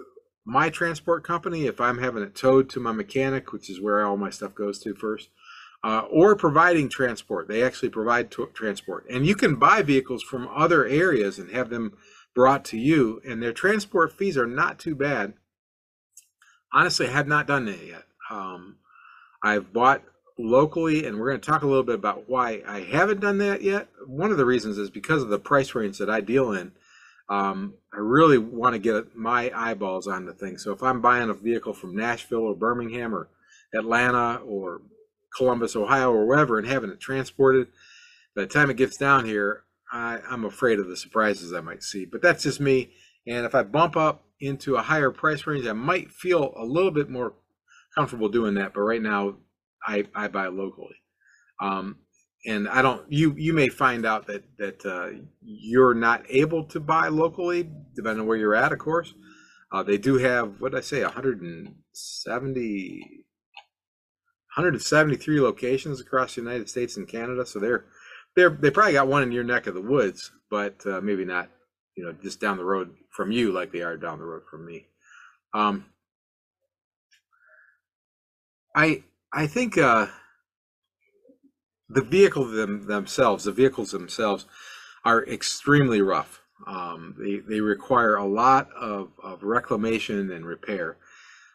my 0.44 0.70
transport 0.70 1.24
company 1.24 1.66
if 1.66 1.80
I'm 1.80 1.98
having 1.98 2.22
it 2.22 2.34
towed 2.34 2.68
to 2.70 2.80
my 2.80 2.92
mechanic, 2.92 3.52
which 3.52 3.68
is 3.70 3.80
where 3.80 4.04
all 4.04 4.16
my 4.16 4.30
stuff 4.30 4.54
goes 4.54 4.78
to 4.80 4.94
first, 4.94 5.28
uh, 5.84 6.02
or 6.10 6.36
providing 6.36 6.88
transport. 6.88 7.48
They 7.48 7.62
actually 7.62 7.90
provide 7.90 8.30
transport, 8.54 9.06
and 9.10 9.26
you 9.26 9.34
can 9.34 9.56
buy 9.56 9.82
vehicles 9.82 10.22
from 10.22 10.48
other 10.54 10.86
areas 10.86 11.38
and 11.38 11.50
have 11.50 11.70
them 11.70 11.96
brought 12.34 12.64
to 12.66 12.78
you, 12.78 13.20
and 13.26 13.42
their 13.42 13.52
transport 13.52 14.12
fees 14.12 14.36
are 14.36 14.46
not 14.46 14.78
too 14.78 14.94
bad. 14.94 15.34
Honestly, 16.72 17.08
I 17.08 17.12
have 17.12 17.26
not 17.26 17.46
done 17.46 17.64
that 17.66 17.84
yet. 17.84 18.04
Um, 18.30 18.76
I've 19.42 19.72
bought 19.72 20.02
locally, 20.38 21.06
and 21.06 21.18
we're 21.18 21.30
going 21.30 21.40
to 21.40 21.50
talk 21.50 21.62
a 21.62 21.66
little 21.66 21.82
bit 21.82 21.96
about 21.96 22.28
why 22.28 22.62
I 22.66 22.80
haven't 22.80 23.20
done 23.20 23.38
that 23.38 23.62
yet. 23.62 23.88
One 24.06 24.30
of 24.30 24.38
the 24.38 24.46
reasons 24.46 24.78
is 24.78 24.90
because 24.90 25.22
of 25.22 25.28
the 25.28 25.38
price 25.38 25.74
range 25.74 25.98
that 25.98 26.10
I 26.10 26.20
deal 26.20 26.52
in. 26.52 26.72
Um, 27.30 27.74
I 27.94 27.98
really 27.98 28.38
want 28.38 28.74
to 28.74 28.80
get 28.80 29.14
my 29.16 29.52
eyeballs 29.54 30.08
on 30.08 30.26
the 30.26 30.34
thing. 30.34 30.58
So 30.58 30.72
if 30.72 30.82
I'm 30.82 31.00
buying 31.00 31.30
a 31.30 31.34
vehicle 31.34 31.72
from 31.72 31.94
Nashville 31.94 32.40
or 32.40 32.56
Birmingham 32.56 33.14
or 33.14 33.28
Atlanta 33.72 34.40
or 34.44 34.82
Columbus, 35.36 35.76
Ohio, 35.76 36.10
or 36.10 36.26
wherever, 36.26 36.58
and 36.58 36.66
having 36.66 36.90
it 36.90 36.98
transported, 36.98 37.68
by 38.34 38.42
the 38.42 38.48
time 38.48 38.68
it 38.68 38.76
gets 38.76 38.96
down 38.96 39.24
here, 39.24 39.62
I, 39.92 40.18
I'm 40.28 40.44
afraid 40.44 40.80
of 40.80 40.88
the 40.88 40.96
surprises 40.96 41.52
I 41.52 41.60
might 41.60 41.84
see. 41.84 42.04
But 42.04 42.20
that's 42.20 42.42
just 42.42 42.60
me. 42.60 42.90
And 43.26 43.46
if 43.46 43.54
I 43.54 43.62
bump 43.62 43.96
up 43.96 44.24
into 44.40 44.74
a 44.74 44.82
higher 44.82 45.12
price 45.12 45.46
range, 45.46 45.66
I 45.66 45.72
might 45.72 46.10
feel 46.10 46.52
a 46.56 46.64
little 46.64 46.90
bit 46.90 47.08
more 47.08 47.34
comfortable 47.94 48.28
doing 48.28 48.54
that. 48.54 48.74
But 48.74 48.80
right 48.80 49.02
now, 49.02 49.36
I, 49.86 50.04
I 50.14 50.26
buy 50.26 50.48
locally. 50.48 50.96
Um, 51.60 51.98
and 52.46 52.68
I 52.68 52.82
don't. 52.82 53.10
You 53.10 53.34
you 53.36 53.52
may 53.52 53.68
find 53.68 54.06
out 54.06 54.26
that 54.26 54.44
that 54.58 54.86
uh, 54.86 55.10
you're 55.42 55.94
not 55.94 56.24
able 56.28 56.64
to 56.64 56.80
buy 56.80 57.08
locally, 57.08 57.70
depending 57.94 58.20
on 58.22 58.26
where 58.26 58.38
you're 58.38 58.54
at. 58.54 58.72
Of 58.72 58.78
course, 58.78 59.12
uh, 59.72 59.82
they 59.82 59.98
do 59.98 60.16
have 60.18 60.60
what 60.60 60.72
did 60.72 60.78
I 60.78 60.82
say, 60.82 61.02
170, 61.02 63.00
173 64.56 65.40
locations 65.40 66.00
across 66.00 66.34
the 66.34 66.40
United 66.40 66.68
States 66.68 66.96
and 66.96 67.06
Canada. 67.06 67.44
So 67.44 67.58
they're 67.58 67.84
they're 68.36 68.50
they 68.50 68.70
probably 68.70 68.94
got 68.94 69.08
one 69.08 69.22
in 69.22 69.32
your 69.32 69.44
neck 69.44 69.66
of 69.66 69.74
the 69.74 69.82
woods, 69.82 70.32
but 70.50 70.80
uh, 70.86 71.00
maybe 71.02 71.24
not, 71.24 71.50
you 71.94 72.04
know, 72.04 72.12
just 72.12 72.40
down 72.40 72.56
the 72.56 72.64
road 72.64 72.94
from 73.10 73.32
you 73.32 73.52
like 73.52 73.70
they 73.70 73.82
are 73.82 73.96
down 73.96 74.18
the 74.18 74.24
road 74.24 74.42
from 74.50 74.64
me. 74.64 74.86
Um, 75.52 75.86
I 78.74 79.02
I 79.32 79.46
think 79.46 79.76
uh, 79.76 80.06
the 81.90 82.02
vehicle 82.02 82.44
them, 82.44 82.86
themselves, 82.86 83.44
the 83.44 83.52
vehicles 83.52 83.90
themselves, 83.90 84.46
are 85.04 85.26
extremely 85.26 86.00
rough. 86.00 86.42
Um, 86.66 87.16
they 87.18 87.38
they 87.38 87.60
require 87.60 88.16
a 88.16 88.26
lot 88.26 88.70
of, 88.72 89.10
of 89.22 89.42
reclamation 89.42 90.30
and 90.30 90.46
repair. 90.46 90.96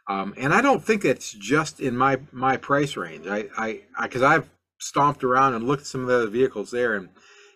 Um, 0.07 0.33
and 0.37 0.53
I 0.53 0.61
don't 0.61 0.83
think 0.83 1.05
it's 1.05 1.31
just 1.31 1.79
in 1.79 1.95
my 1.95 2.19
my 2.31 2.57
price 2.57 2.97
range. 2.97 3.27
I 3.27 3.49
I 3.57 3.81
because 4.01 4.23
I've 4.23 4.49
stomped 4.79 5.23
around 5.23 5.53
and 5.53 5.65
looked 5.65 5.81
at 5.81 5.87
some 5.87 6.01
of 6.01 6.07
the 6.07 6.15
other 6.15 6.27
vehicles 6.27 6.71
there, 6.71 6.95
and 6.95 7.09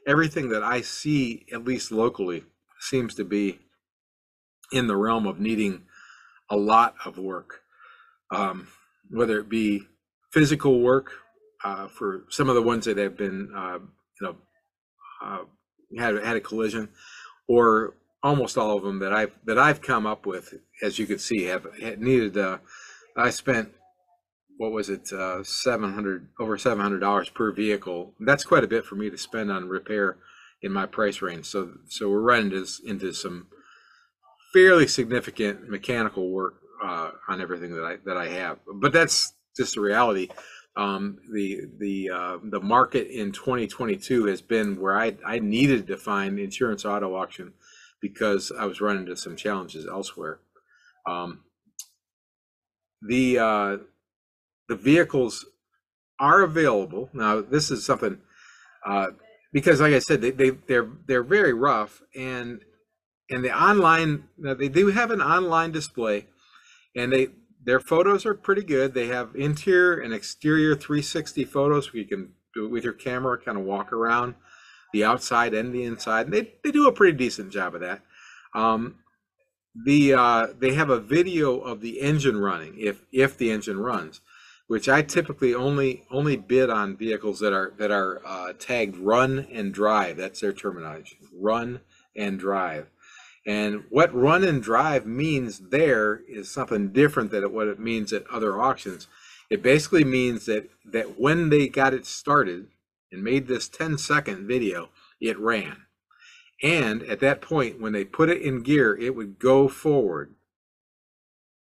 everything 0.08 0.50
that 0.50 0.64
I 0.64 0.82
see, 0.82 1.46
at 1.52 1.66
least 1.66 1.92
locally, 1.92 2.44
seems 2.80 3.16
to 3.16 3.26
be 3.26 3.60
in 4.72 4.88
the 4.88 4.96
realm 4.96 5.26
of 5.26 5.40
needing 5.40 5.84
a 6.50 6.56
lot 6.56 6.96
of 7.04 7.18
work, 7.18 7.62
um, 8.32 8.68
whether 9.10 9.40
it 9.40 9.50
be 9.50 9.88
physical 10.32 10.80
work 10.80 11.12
uh, 11.64 11.88
for 11.88 12.26
some 12.30 12.50
of 12.50 12.56
the 12.56 12.62
ones 12.62 12.86
that 12.86 12.98
have 12.98 13.18
been, 13.18 13.52
uh, 13.56 13.80
you 13.80 14.28
know, 14.28 14.36
uh, 15.24 15.40
had 15.98 16.16
had 16.24 16.36
a 16.38 16.42
collision, 16.42 16.90
or 17.48 17.96
almost 18.22 18.58
all 18.58 18.78
of 18.78 18.84
them 18.84 19.00
that 19.00 19.14
I've 19.14 19.34
that 19.46 19.58
I've 19.58 19.82
come 19.82 20.06
up 20.06 20.26
with, 20.26 20.54
as 20.82 21.00
you 21.00 21.06
can 21.06 21.20
see, 21.20 21.44
have, 21.46 21.68
have 21.82 22.00
needed. 22.00 22.38
Uh, 22.38 22.60
I 23.18 23.30
spent 23.30 23.70
what 24.58 24.72
was 24.74 24.90
it, 24.90 25.12
uh, 25.14 25.42
seven 25.44 25.94
hundred 25.94 26.28
over 26.40 26.58
seven 26.58 26.84
hundred 26.84 27.00
dollars 27.00 27.30
per 27.30 27.52
vehicle. 27.52 28.14
That's 28.20 28.44
quite 28.44 28.64
a 28.64 28.68
bit 28.68 28.86
for 28.86 28.96
me 28.96 29.10
to 29.10 29.18
spend 29.18 29.52
on 29.52 29.70
repair 29.70 30.18
in 30.62 30.72
my 30.72 30.86
price 30.86 31.22
range. 31.22 31.46
So 31.46 31.72
so 31.88 32.10
we're 32.10 32.20
running 32.22 32.50
this 32.50 32.80
into 32.86 33.14
some 33.14 33.48
fairly 34.54 34.88
significant 34.88 35.70
mechanical 35.70 36.30
work 36.30 36.56
uh, 36.84 37.12
on 37.28 37.42
everything 37.42 37.74
that 37.76 37.84
I 37.84 37.98
that 38.06 38.18
I 38.18 38.28
have. 38.28 38.60
But 38.82 38.92
that's 38.92 39.34
just 39.56 39.76
the 39.76 39.82
reality. 39.82 40.28
Um, 40.80 41.18
the 41.34 41.64
the 41.78 42.10
uh, 42.10 42.38
the 42.42 42.62
market 42.62 43.08
in 43.08 43.34
2022 43.34 44.28
has 44.28 44.42
been 44.42 44.80
where 44.80 44.98
I 44.98 45.18
I 45.26 45.40
needed 45.40 45.88
to 45.88 45.98
find 45.98 46.40
insurance 46.40 46.86
auto 46.86 47.16
auction 47.16 47.54
because 48.02 48.50
I 48.58 48.66
was 48.66 48.80
running 48.80 49.04
into 49.04 49.18
some 49.18 49.36
challenges 49.36 49.86
elsewhere. 49.86 50.40
Um, 51.06 51.42
the 53.02 53.40
uh, 53.40 53.78
the 54.70 54.76
vehicles 54.78 55.46
are 56.18 56.44
available 56.44 57.10
now. 57.12 57.42
This 57.42 57.72
is 57.72 57.86
something 57.86 58.20
uh, 58.86 59.08
because, 59.52 59.82
like 59.82 59.94
I 59.94 60.00
said, 60.00 60.22
they, 60.22 60.32
they 60.32 60.52
they're 60.52 60.90
they're 61.08 61.24
very 61.24 61.54
rough, 61.54 62.02
and 62.16 62.62
and 63.30 63.44
the 63.44 63.52
online 63.52 64.30
they 64.38 64.70
do 64.70 64.88
have 64.88 65.12
an 65.12 65.22
online 65.22 65.74
display, 65.74 66.28
and 66.96 67.12
they 67.12 67.28
their 67.64 67.80
photos 67.80 68.26
are 68.26 68.34
pretty 68.34 68.64
good. 68.64 68.94
They 68.94 69.08
have 69.08 69.36
interior 69.36 70.00
and 70.00 70.14
exterior 70.14 70.76
360 70.76 71.46
photos 71.46 71.90
you 71.94 72.06
can 72.06 72.34
do 72.54 72.66
it 72.66 72.72
with 72.72 72.84
your 72.84 72.94
camera 72.94 73.38
kind 73.38 73.58
of 73.58 73.64
walk 73.64 73.94
around 73.94 74.36
the 74.94 75.04
outside 75.04 75.54
and 75.54 75.74
the 75.74 75.84
inside. 75.84 76.26
And 76.26 76.34
they 76.34 76.54
they 76.64 76.72
do 76.72 76.88
a 76.88 76.94
pretty 76.94 77.18
decent 77.18 77.52
job 77.52 77.76
of 77.76 77.82
that. 77.82 78.02
Um, 78.56 78.96
the 79.76 80.14
uh, 80.14 80.48
they 80.58 80.74
have 80.74 80.90
a 80.90 81.00
video 81.00 81.60
of 81.60 81.82
the 81.82 82.02
engine 82.02 82.38
running 82.38 82.76
if 82.78 83.06
if 83.12 83.38
the 83.38 83.52
engine 83.52 83.80
runs 83.80 84.22
which 84.70 84.88
I 84.88 85.02
typically 85.02 85.56
only 85.56 86.04
only 86.12 86.38
bid 86.38 86.70
on 86.70 86.96
vehicles 86.96 87.40
that 87.40 87.52
are 87.54 87.74
that 87.80 87.90
are 87.90 88.22
uh, 88.24 88.54
tagged 88.54 88.98
run 88.98 89.48
and 89.52 89.74
drive. 89.74 90.16
That's 90.18 90.42
their 90.42 90.54
terminology, 90.54 91.18
run 91.34 91.80
and 92.16 92.40
drive. 92.40 92.92
And 93.50 93.86
what 93.90 94.14
run 94.14 94.44
and 94.44 94.62
drive 94.62 95.08
means 95.08 95.58
there 95.58 96.22
is 96.30 96.52
something 96.52 96.90
different 96.90 97.32
than 97.32 97.52
what 97.52 97.68
it 97.68 97.80
means 97.80 98.14
at 98.14 98.30
other 98.30 98.62
auctions. 98.62 99.08
It 99.50 99.64
basically 99.64 100.04
means 100.04 100.46
that 100.46 100.70
that 100.86 101.20
when 101.20 101.50
they 101.50 101.68
got 101.68 101.96
it 101.96 102.06
started 102.06 102.68
and 103.12 103.24
made 103.24 103.48
this 103.48 103.68
10 103.68 103.98
second 103.98 104.48
video, 104.48 104.90
it 105.20 105.40
ran. 105.40 105.78
And 106.62 107.02
at 107.02 107.22
that 107.22 107.42
point, 107.42 107.82
when 107.82 107.92
they 107.92 108.06
put 108.06 108.30
it 108.30 108.44
in 108.44 108.62
gear, 108.62 108.96
it 108.96 109.16
would 109.16 109.40
go 109.40 109.68
forward. 109.68 110.36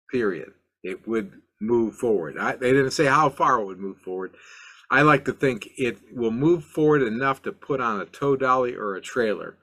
Period. 0.10 0.54
It 0.84 1.06
would 1.06 1.42
move 1.60 1.96
forward. 1.96 2.38
I, 2.38 2.56
they 2.56 2.72
didn't 2.72 2.92
say 2.92 3.08
how 3.08 3.30
far 3.30 3.60
it 3.60 3.66
would 3.66 3.80
move 3.80 3.98
forward. 3.98 4.36
I 4.90 5.02
like 5.02 5.25
to 5.25 5.34
think 5.34 5.68
it 5.78 5.98
will 6.13 6.32
move 6.32 6.63
forward 6.63 7.02
enough 7.02 7.42
to 7.42 7.52
put 7.52 7.82
on 7.82 8.00
a 8.00 8.06
tow 8.06 8.38
dolly 8.38 8.74
or 8.74 8.96
a 8.96 9.02
trailer, 9.02 9.58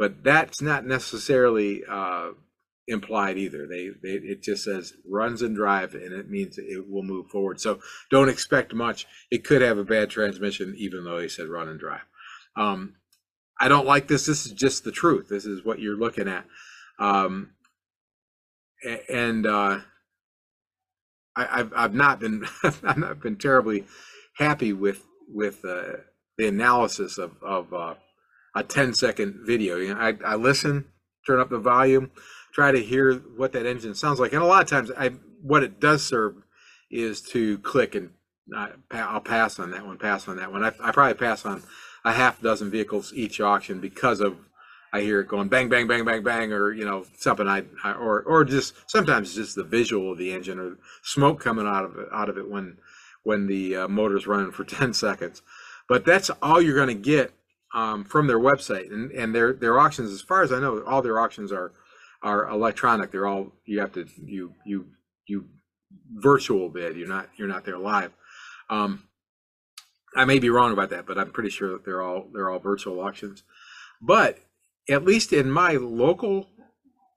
but 0.00 0.24
that's 0.24 0.62
not 0.62 0.86
necessarily 0.86 1.82
uh, 1.86 2.30
implied 2.88 3.36
either. 3.36 3.66
They, 3.66 3.90
they 4.02 4.14
it 4.14 4.42
just 4.42 4.64
says 4.64 4.94
runs 5.06 5.42
and 5.42 5.54
drive, 5.54 5.94
and 5.94 6.14
it 6.14 6.30
means 6.30 6.56
it 6.56 6.88
will 6.88 7.02
move 7.02 7.28
forward. 7.28 7.60
So 7.60 7.80
don't 8.10 8.30
expect 8.30 8.72
much. 8.72 9.06
It 9.30 9.44
could 9.44 9.60
have 9.60 9.76
a 9.76 9.84
bad 9.84 10.08
transmission, 10.08 10.74
even 10.78 11.04
though 11.04 11.18
they 11.18 11.28
said 11.28 11.48
run 11.48 11.68
and 11.68 11.78
drive. 11.78 12.00
Um, 12.56 12.94
I 13.60 13.68
don't 13.68 13.86
like 13.86 14.08
this. 14.08 14.24
This 14.24 14.46
is 14.46 14.52
just 14.52 14.84
the 14.84 14.90
truth. 14.90 15.28
This 15.28 15.44
is 15.44 15.66
what 15.66 15.80
you're 15.80 15.98
looking 15.98 16.28
at. 16.28 16.46
Um, 16.98 17.50
and 19.12 19.46
uh, 19.46 19.80
I, 21.36 21.58
have 21.58 21.72
I've 21.76 21.94
not 21.94 22.20
been 22.20 22.46
I've 22.64 22.96
not 22.96 23.20
been 23.20 23.36
terribly 23.36 23.84
happy 24.38 24.72
with 24.72 25.04
with 25.28 25.62
uh, 25.62 25.98
the 26.38 26.46
analysis 26.46 27.18
of 27.18 27.32
of 27.42 27.74
uh, 27.74 27.94
a 28.54 28.62
10 28.62 28.94
second 28.94 29.40
video. 29.44 29.76
You 29.76 29.94
know, 29.94 30.00
I, 30.00 30.14
I 30.24 30.34
listen, 30.36 30.86
turn 31.26 31.40
up 31.40 31.50
the 31.50 31.58
volume, 31.58 32.10
try 32.52 32.72
to 32.72 32.82
hear 32.82 33.14
what 33.14 33.52
that 33.52 33.66
engine 33.66 33.94
sounds 33.94 34.20
like, 34.20 34.32
and 34.32 34.42
a 34.42 34.46
lot 34.46 34.62
of 34.62 34.68
times 34.68 34.90
I 34.96 35.10
what 35.42 35.62
it 35.62 35.80
does 35.80 36.04
serve 36.04 36.34
is 36.90 37.20
to 37.22 37.58
click 37.58 37.94
and 37.94 38.10
I, 38.54 38.70
I'll 38.90 39.20
pass 39.20 39.58
on 39.58 39.70
that 39.70 39.86
one, 39.86 39.98
pass 39.98 40.26
on 40.26 40.36
that 40.36 40.52
one. 40.52 40.64
I, 40.64 40.72
I 40.80 40.90
probably 40.90 41.14
pass 41.14 41.44
on 41.46 41.62
a 42.04 42.12
half 42.12 42.40
dozen 42.40 42.70
vehicles 42.70 43.12
each 43.14 43.40
auction 43.40 43.80
because 43.80 44.20
of 44.20 44.36
I 44.92 45.02
hear 45.02 45.20
it 45.20 45.28
going 45.28 45.48
bang, 45.48 45.68
bang, 45.68 45.86
bang, 45.86 46.04
bang, 46.04 46.22
bang, 46.22 46.52
or 46.52 46.72
you 46.72 46.84
know 46.84 47.06
something 47.16 47.46
I, 47.46 47.64
I 47.84 47.92
or 47.92 48.22
or 48.22 48.44
just 48.44 48.74
sometimes 48.90 49.34
just 49.34 49.54
the 49.54 49.62
visual 49.62 50.12
of 50.12 50.18
the 50.18 50.32
engine 50.32 50.58
or 50.58 50.78
smoke 51.02 51.40
coming 51.40 51.66
out 51.66 51.84
of 51.84 51.96
it 51.96 52.08
out 52.12 52.28
of 52.28 52.38
it 52.38 52.50
when 52.50 52.78
when 53.22 53.46
the 53.46 53.76
uh, 53.76 53.88
motor's 53.88 54.26
running 54.26 54.50
for 54.50 54.64
10 54.64 54.94
seconds. 54.94 55.42
But 55.88 56.04
that's 56.04 56.30
all 56.42 56.60
you're 56.60 56.76
going 56.76 56.88
to 56.88 56.94
get 56.94 57.32
um, 57.74 58.04
from 58.04 58.26
their 58.26 58.38
website 58.38 58.92
and 58.92 59.10
and 59.12 59.34
their 59.34 59.52
their 59.52 59.78
auctions. 59.78 60.12
As 60.12 60.22
far 60.22 60.42
as 60.42 60.52
I 60.52 60.60
know, 60.60 60.82
all 60.82 61.02
their 61.02 61.20
auctions 61.20 61.52
are 61.52 61.72
are 62.22 62.48
electronic. 62.48 63.10
They're 63.10 63.26
all 63.26 63.52
you 63.64 63.80
have 63.80 63.92
to 63.92 64.06
you 64.24 64.54
you 64.64 64.86
you 65.26 65.46
virtual 66.12 66.68
bid. 66.68 66.96
You're 66.96 67.08
not 67.08 67.28
you're 67.36 67.48
not 67.48 67.64
there 67.64 67.78
live. 67.78 68.12
Um, 68.68 69.04
I 70.16 70.24
may 70.24 70.38
be 70.38 70.50
wrong 70.50 70.72
about 70.72 70.90
that, 70.90 71.06
but 71.06 71.18
I'm 71.18 71.30
pretty 71.30 71.50
sure 71.50 71.72
that 71.72 71.84
they're 71.84 72.02
all 72.02 72.28
they're 72.32 72.50
all 72.50 72.58
virtual 72.58 73.00
auctions. 73.00 73.42
But 74.00 74.38
at 74.88 75.04
least 75.04 75.32
in 75.32 75.50
my 75.50 75.72
local 75.72 76.48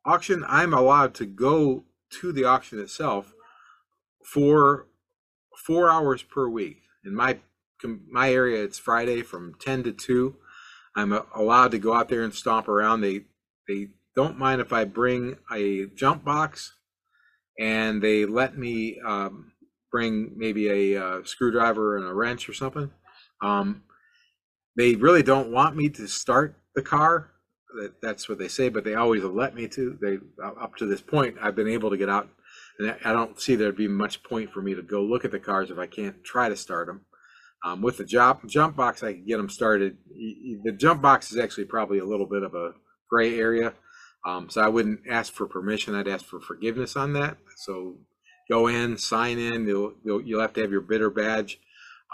auction, 0.05 0.43
I'm 0.47 0.73
allowed 0.73 1.13
to 1.15 1.25
go 1.25 1.85
to 2.21 2.31
the 2.31 2.43
auction 2.43 2.79
itself 2.79 3.33
for 4.23 4.87
four 5.57 5.89
hours 5.89 6.23
per 6.23 6.47
week. 6.47 6.81
In 7.03 7.15
my 7.15 7.39
my 7.83 8.31
area, 8.31 8.63
it's 8.63 8.79
Friday 8.79 9.23
from 9.23 9.55
ten 9.59 9.83
to 9.83 9.91
two. 9.91 10.37
I'm 10.95 11.13
allowed 11.35 11.71
to 11.71 11.79
go 11.79 11.93
out 11.93 12.09
there 12.09 12.23
and 12.23 12.33
stomp 12.33 12.67
around. 12.67 13.01
They 13.01 13.21
they 13.67 13.89
don't 14.15 14.37
mind 14.37 14.61
if 14.61 14.71
I 14.71 14.83
bring 14.83 15.37
a 15.51 15.87
jump 15.95 16.23
box, 16.23 16.73
and 17.59 18.01
they 18.01 18.25
let 18.25 18.57
me 18.57 18.99
um, 19.05 19.53
bring 19.91 20.33
maybe 20.35 20.93
a 20.93 21.03
uh, 21.03 21.23
screwdriver 21.23 21.97
and 21.97 22.05
a 22.05 22.13
wrench 22.13 22.47
or 22.47 22.53
something. 22.53 22.91
Um, 23.41 23.83
they 24.75 24.95
really 24.95 25.23
don't 25.23 25.51
want 25.51 25.75
me 25.75 25.89
to 25.89 26.07
start 26.07 26.55
the 26.75 26.81
car. 26.81 27.29
That, 27.79 28.01
that's 28.01 28.29
what 28.29 28.37
they 28.37 28.47
say, 28.47 28.69
but 28.69 28.83
they 28.83 28.93
always 28.93 29.23
let 29.23 29.55
me 29.55 29.67
to. 29.69 29.97
They 30.01 30.17
up 30.43 30.75
to 30.77 30.85
this 30.85 31.01
point, 31.01 31.37
I've 31.41 31.55
been 31.55 31.67
able 31.67 31.89
to 31.89 31.97
get 31.97 32.09
out, 32.09 32.29
and 32.77 32.95
I 33.03 33.13
don't 33.13 33.39
see 33.39 33.55
there'd 33.55 33.75
be 33.75 33.87
much 33.87 34.21
point 34.23 34.51
for 34.51 34.61
me 34.61 34.75
to 34.75 34.83
go 34.83 35.01
look 35.01 35.25
at 35.25 35.31
the 35.31 35.39
cars 35.39 35.71
if 35.71 35.79
I 35.79 35.87
can't 35.87 36.23
try 36.23 36.49
to 36.49 36.55
start 36.55 36.87
them. 36.87 37.05
Um, 37.63 37.81
with 37.81 37.97
the 37.97 38.03
jump 38.03 38.45
jump 38.47 38.75
box, 38.75 39.03
I 39.03 39.13
can 39.13 39.25
get 39.25 39.37
them 39.37 39.49
started. 39.49 39.97
The 40.63 40.73
jump 40.73 41.01
box 41.01 41.31
is 41.31 41.37
actually 41.37 41.65
probably 41.65 41.99
a 41.99 42.05
little 42.05 42.25
bit 42.25 42.43
of 42.43 42.55
a 42.55 42.73
gray 43.09 43.39
area, 43.39 43.73
um, 44.25 44.49
so 44.49 44.61
I 44.61 44.67
wouldn't 44.67 45.01
ask 45.09 45.31
for 45.31 45.47
permission. 45.47 45.95
I'd 45.95 46.07
ask 46.07 46.25
for 46.25 46.41
forgiveness 46.41 46.97
on 46.97 47.13
that. 47.13 47.37
So 47.55 47.95
go 48.49 48.67
in, 48.67 48.97
sign 48.97 49.39
in. 49.39 49.65
You'll 49.65 49.93
you'll, 50.03 50.21
you'll 50.21 50.41
have 50.41 50.53
to 50.53 50.61
have 50.61 50.71
your 50.71 50.81
bidder 50.81 51.09
badge, 51.09 51.59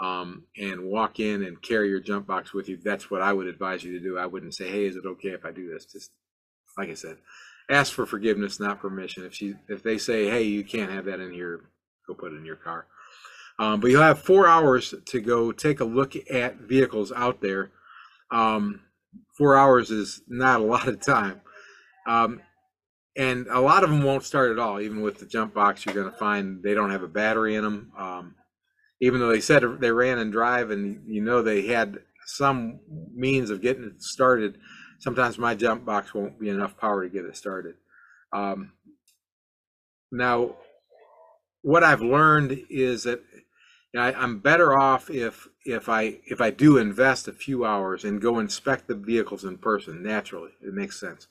um, 0.00 0.44
and 0.56 0.84
walk 0.84 1.18
in 1.18 1.42
and 1.42 1.60
carry 1.60 1.88
your 1.88 2.00
jump 2.00 2.28
box 2.28 2.54
with 2.54 2.68
you. 2.68 2.76
That's 2.76 3.10
what 3.10 3.22
I 3.22 3.32
would 3.32 3.46
advise 3.48 3.82
you 3.82 3.92
to 3.92 4.00
do. 4.00 4.18
I 4.18 4.26
wouldn't 4.26 4.54
say, 4.54 4.70
"Hey, 4.70 4.84
is 4.84 4.94
it 4.94 5.04
okay 5.04 5.30
if 5.30 5.44
I 5.44 5.50
do 5.50 5.68
this?" 5.68 5.84
Just 5.86 6.12
like 6.78 6.90
I 6.90 6.94
said, 6.94 7.16
ask 7.68 7.92
for 7.92 8.06
forgiveness, 8.06 8.60
not 8.60 8.80
permission. 8.80 9.24
If 9.24 9.34
she 9.34 9.54
if 9.68 9.82
they 9.82 9.98
say, 9.98 10.30
"Hey, 10.30 10.44
you 10.44 10.62
can't 10.62 10.92
have 10.92 11.06
that 11.06 11.20
in 11.20 11.32
here," 11.32 11.64
go 12.06 12.14
put 12.14 12.32
it 12.32 12.36
in 12.36 12.44
your 12.44 12.56
car. 12.56 12.86
Um, 13.60 13.78
but 13.78 13.90
you'll 13.90 14.02
have 14.02 14.18
four 14.18 14.48
hours 14.48 14.94
to 15.04 15.20
go 15.20 15.52
take 15.52 15.80
a 15.80 15.84
look 15.84 16.14
at 16.30 16.56
vehicles 16.56 17.12
out 17.12 17.42
there. 17.42 17.70
Um, 18.30 18.80
four 19.36 19.54
hours 19.54 19.90
is 19.90 20.22
not 20.26 20.60
a 20.60 20.64
lot 20.74 20.88
of 20.88 21.00
time. 21.00 21.42
Um, 22.06 22.40
and 23.16 23.46
a 23.48 23.60
lot 23.60 23.84
of 23.84 23.90
them 23.90 24.02
won't 24.02 24.24
start 24.24 24.50
at 24.50 24.58
all. 24.58 24.80
Even 24.80 25.02
with 25.02 25.18
the 25.18 25.26
jump 25.26 25.52
box, 25.52 25.84
you're 25.84 25.94
going 25.94 26.10
to 26.10 26.16
find 26.16 26.62
they 26.62 26.72
don't 26.72 26.90
have 26.90 27.02
a 27.02 27.08
battery 27.08 27.54
in 27.54 27.62
them. 27.62 27.92
Um, 27.98 28.34
even 28.98 29.20
though 29.20 29.28
they 29.28 29.40
said 29.40 29.62
they 29.78 29.92
ran 29.92 30.18
and 30.18 30.32
drive, 30.32 30.70
and 30.70 31.02
you 31.06 31.22
know 31.22 31.42
they 31.42 31.66
had 31.66 31.98
some 32.26 32.80
means 33.14 33.50
of 33.50 33.60
getting 33.60 33.84
it 33.84 34.02
started. 34.02 34.56
Sometimes 35.00 35.38
my 35.38 35.54
jump 35.54 35.84
box 35.84 36.14
won't 36.14 36.40
be 36.40 36.48
enough 36.48 36.78
power 36.78 37.02
to 37.02 37.10
get 37.10 37.24
it 37.24 37.36
started. 37.36 37.74
Um, 38.32 38.72
now, 40.12 40.56
what 41.62 41.84
I've 41.84 42.02
learned 42.02 42.66
is 42.70 43.04
that 43.04 43.20
I, 43.96 44.12
I'm 44.12 44.38
better 44.38 44.78
off 44.78 45.10
if 45.10 45.48
if 45.64 45.88
I 45.88 46.18
if 46.26 46.40
I 46.40 46.50
do 46.50 46.78
invest 46.78 47.26
a 47.28 47.32
few 47.32 47.64
hours 47.64 48.04
and 48.04 48.22
go 48.22 48.38
inspect 48.38 48.86
the 48.86 48.94
vehicles 48.94 49.44
in 49.44 49.58
person. 49.58 50.02
Naturally, 50.02 50.52
it 50.62 50.72
makes 50.72 51.00
sense. 51.00 51.26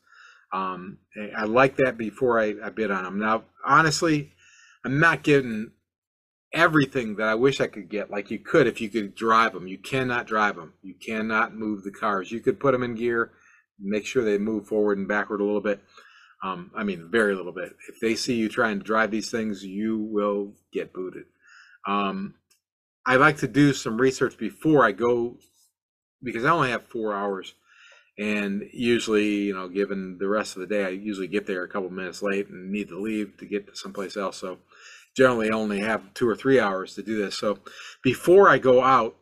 Um, 0.51 0.97
I 1.37 1.45
like 1.45 1.77
that 1.77 1.97
before 1.97 2.39
I, 2.39 2.55
I 2.63 2.69
bid 2.69 2.91
on 2.91 3.03
them. 3.03 3.19
Now, 3.19 3.43
honestly, 3.63 4.33
I'm 4.83 4.99
not 4.99 5.23
getting 5.23 5.71
everything 6.53 7.15
that 7.17 7.27
I 7.27 7.35
wish 7.35 7.61
I 7.61 7.67
could 7.67 7.89
get. 7.89 8.09
Like 8.09 8.31
you 8.31 8.39
could 8.39 8.67
if 8.67 8.81
you 8.81 8.89
could 8.89 9.15
drive 9.15 9.53
them. 9.53 9.67
You 9.67 9.77
cannot 9.77 10.27
drive 10.27 10.55
them. 10.55 10.73
You 10.81 10.95
cannot 10.95 11.55
move 11.55 11.83
the 11.83 11.91
cars. 11.91 12.31
You 12.31 12.39
could 12.39 12.59
put 12.59 12.71
them 12.71 12.83
in 12.83 12.95
gear, 12.95 13.31
make 13.79 14.05
sure 14.05 14.23
they 14.23 14.37
move 14.37 14.67
forward 14.67 14.97
and 14.97 15.07
backward 15.07 15.41
a 15.41 15.45
little 15.45 15.61
bit. 15.61 15.81
Um, 16.43 16.71
I 16.75 16.83
mean, 16.83 17.09
very 17.11 17.35
little 17.35 17.51
bit. 17.51 17.75
If 17.89 17.99
they 17.99 18.15
see 18.15 18.35
you 18.35 18.49
trying 18.49 18.79
to 18.79 18.85
drive 18.85 19.11
these 19.11 19.29
things, 19.29 19.63
you 19.63 19.97
will 19.97 20.53
get 20.71 20.93
booted. 20.93 21.25
Um, 21.85 22.35
I 23.09 23.15
like 23.15 23.37
to 23.37 23.47
do 23.47 23.73
some 23.73 23.99
research 23.99 24.37
before 24.37 24.85
I 24.85 24.91
go 24.91 25.37
because 26.21 26.45
I 26.45 26.51
only 26.51 26.69
have 26.69 26.85
four 26.85 27.15
hours. 27.15 27.55
And 28.19 28.69
usually 28.71 29.45
you 29.45 29.55
know 29.55 29.67
given 29.67 30.19
the 30.19 30.27
rest 30.27 30.55
of 30.55 30.59
the 30.59 30.67
day 30.67 30.85
i 30.85 30.89
usually 30.89 31.27
get 31.27 31.47
there 31.47 31.63
a 31.63 31.67
couple 31.67 31.89
minutes 31.89 32.21
late 32.21 32.49
and 32.49 32.71
need 32.71 32.89
to 32.89 32.99
leave 32.99 33.35
to 33.37 33.45
get 33.47 33.65
to 33.65 33.75
someplace 33.75 34.15
else. 34.15 34.37
So 34.37 34.59
generally 35.17 35.49
only 35.49 35.79
have 35.79 36.13
two 36.13 36.29
or 36.29 36.35
three 36.35 36.59
hours 36.59 36.93
to 36.95 37.01
do 37.01 37.17
this. 37.17 37.35
So 37.35 37.57
before 38.03 38.47
i 38.47 38.59
go 38.59 38.83
out 38.83 39.15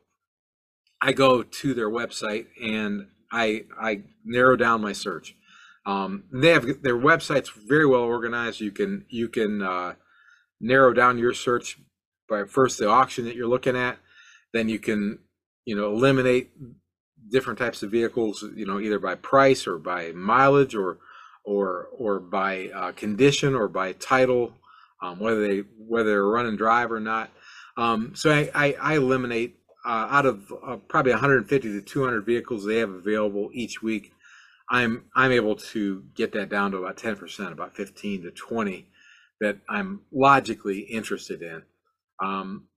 i 1.01 1.13
go 1.13 1.41
to 1.41 1.73
their 1.73 1.89
website 1.89 2.47
and 2.61 3.07
i 3.31 3.63
i 3.79 4.01
narrow 4.25 4.57
down 4.57 4.81
my 4.81 4.91
search. 4.91 5.33
Um, 5.85 6.25
they 6.33 6.49
have 6.49 6.65
their 6.81 6.97
website's 6.97 7.51
very 7.51 7.85
well 7.85 8.01
organized. 8.01 8.59
You 8.59 8.71
can 8.71 9.05
you 9.07 9.29
can 9.29 9.61
uh, 9.61 9.93
narrow 10.59 10.91
down 10.91 11.17
your 11.17 11.33
search 11.33 11.79
by 12.29 12.43
first 12.43 12.77
the 12.77 12.89
auction 12.89 13.25
that 13.25 13.35
you're 13.35 13.47
looking 13.47 13.75
at 13.75 13.97
then 14.53 14.69
you 14.69 14.79
can 14.79 15.19
you 15.65 15.75
know 15.75 15.91
eliminate 15.91 16.51
different 17.29 17.59
types 17.59 17.83
of 17.83 17.91
vehicles, 17.91 18.43
you 18.55 18.65
know, 18.65 18.79
either 18.79 18.99
by 18.99 19.15
price 19.15 19.67
or 19.67 19.77
by 19.77 20.11
mileage 20.11 20.75
or 20.75 20.99
or 21.43 21.87
or 21.97 22.19
by 22.19 22.69
uh, 22.73 22.91
condition 22.93 23.55
or 23.55 23.67
by 23.67 23.93
title, 23.93 24.53
um, 25.01 25.19
whether 25.19 25.45
they 25.45 25.63
whether 25.77 26.09
they're 26.09 26.25
run 26.25 26.45
and 26.45 26.57
drive 26.57 26.91
or 26.91 26.99
not. 26.99 27.29
Um, 27.77 28.13
so 28.15 28.31
I, 28.31 28.49
I, 28.55 28.75
I 28.81 28.95
eliminate 28.95 29.59
uh, 29.85 30.07
out 30.09 30.25
of 30.25 30.51
uh, 30.65 30.77
probably 30.87 31.11
150 31.11 31.73
to 31.73 31.81
200 31.81 32.25
vehicles 32.25 32.65
they 32.65 32.77
have 32.77 32.89
available 32.89 33.49
each 33.53 33.81
week. 33.81 34.13
I'm 34.69 35.05
I'm 35.15 35.31
able 35.31 35.55
to 35.55 36.03
get 36.15 36.33
that 36.33 36.49
down 36.49 36.71
to 36.71 36.77
about 36.77 36.97
10%, 36.97 37.51
about 37.51 37.75
15 37.75 38.23
to 38.23 38.31
20 38.31 38.87
that 39.39 39.57
I'm 39.69 40.01
logically 40.11 40.79
interested 40.79 41.41
in. 41.41 41.63
Um, 42.23 42.67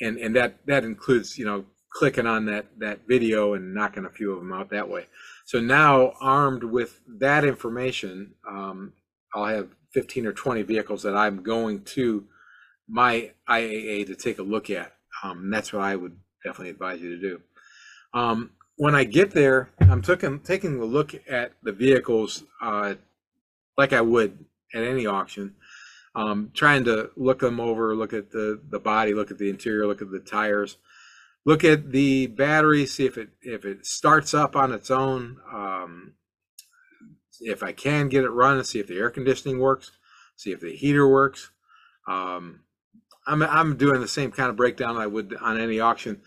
and 0.00 0.18
and 0.18 0.34
that 0.36 0.66
that 0.66 0.84
includes 0.84 1.38
you 1.38 1.44
know 1.44 1.64
clicking 1.92 2.26
on 2.26 2.46
that 2.46 2.66
that 2.78 3.00
video 3.06 3.54
and 3.54 3.74
knocking 3.74 4.04
a 4.04 4.10
few 4.10 4.32
of 4.32 4.38
them 4.38 4.52
out 4.52 4.70
that 4.70 4.88
way. 4.88 5.06
So 5.44 5.60
now, 5.60 6.14
armed 6.20 6.64
with 6.64 7.00
that 7.18 7.44
information, 7.44 8.34
um, 8.48 8.92
I'll 9.34 9.46
have 9.46 9.68
15 9.92 10.26
or 10.26 10.32
20 10.32 10.62
vehicles 10.62 11.02
that 11.02 11.16
I'm 11.16 11.42
going 11.42 11.82
to 11.82 12.24
my 12.88 13.32
IAA 13.48 14.06
to 14.06 14.14
take 14.14 14.38
a 14.38 14.42
look 14.42 14.70
at. 14.70 14.92
Um, 15.22 15.50
that's 15.50 15.72
what 15.72 15.82
I 15.82 15.96
would 15.96 16.16
definitely 16.44 16.70
advise 16.70 17.00
you 17.00 17.16
to 17.16 17.20
do. 17.20 17.40
Um, 18.14 18.50
when 18.76 18.94
I 18.94 19.04
get 19.04 19.32
there, 19.32 19.70
I'm 19.80 20.02
taking 20.02 20.40
taking 20.40 20.80
a 20.80 20.84
look 20.84 21.14
at 21.28 21.52
the 21.62 21.72
vehicles 21.72 22.44
uh, 22.62 22.94
like 23.76 23.92
I 23.92 24.00
would 24.00 24.44
at 24.74 24.82
any 24.82 25.06
auction. 25.06 25.54
Um, 26.14 26.50
trying 26.54 26.84
to 26.84 27.10
look 27.16 27.38
them 27.38 27.60
over, 27.60 27.94
look 27.94 28.12
at 28.12 28.30
the 28.30 28.60
the 28.68 28.80
body, 28.80 29.14
look 29.14 29.30
at 29.30 29.38
the 29.38 29.48
interior, 29.48 29.86
look 29.86 30.02
at 30.02 30.10
the 30.10 30.18
tires, 30.18 30.76
look 31.44 31.62
at 31.62 31.92
the 31.92 32.26
battery, 32.26 32.84
see 32.86 33.06
if 33.06 33.16
it 33.16 33.30
if 33.42 33.64
it 33.64 33.86
starts 33.86 34.34
up 34.34 34.56
on 34.56 34.72
its 34.72 34.90
own. 34.90 35.38
Um, 35.52 36.14
if 37.40 37.62
I 37.62 37.72
can 37.72 38.08
get 38.08 38.24
it 38.24 38.30
running, 38.30 38.64
see 38.64 38.80
if 38.80 38.88
the 38.88 38.98
air 38.98 39.10
conditioning 39.10 39.60
works, 39.60 39.92
see 40.36 40.52
if 40.52 40.60
the 40.60 40.74
heater 40.74 41.08
works. 41.08 41.50
Um, 42.08 42.60
I'm 43.26 43.42
I'm 43.42 43.76
doing 43.76 44.00
the 44.00 44.08
same 44.08 44.32
kind 44.32 44.50
of 44.50 44.56
breakdown 44.56 44.96
I 44.96 45.06
would 45.06 45.36
on 45.40 45.60
any 45.60 45.80
auction. 45.80 46.22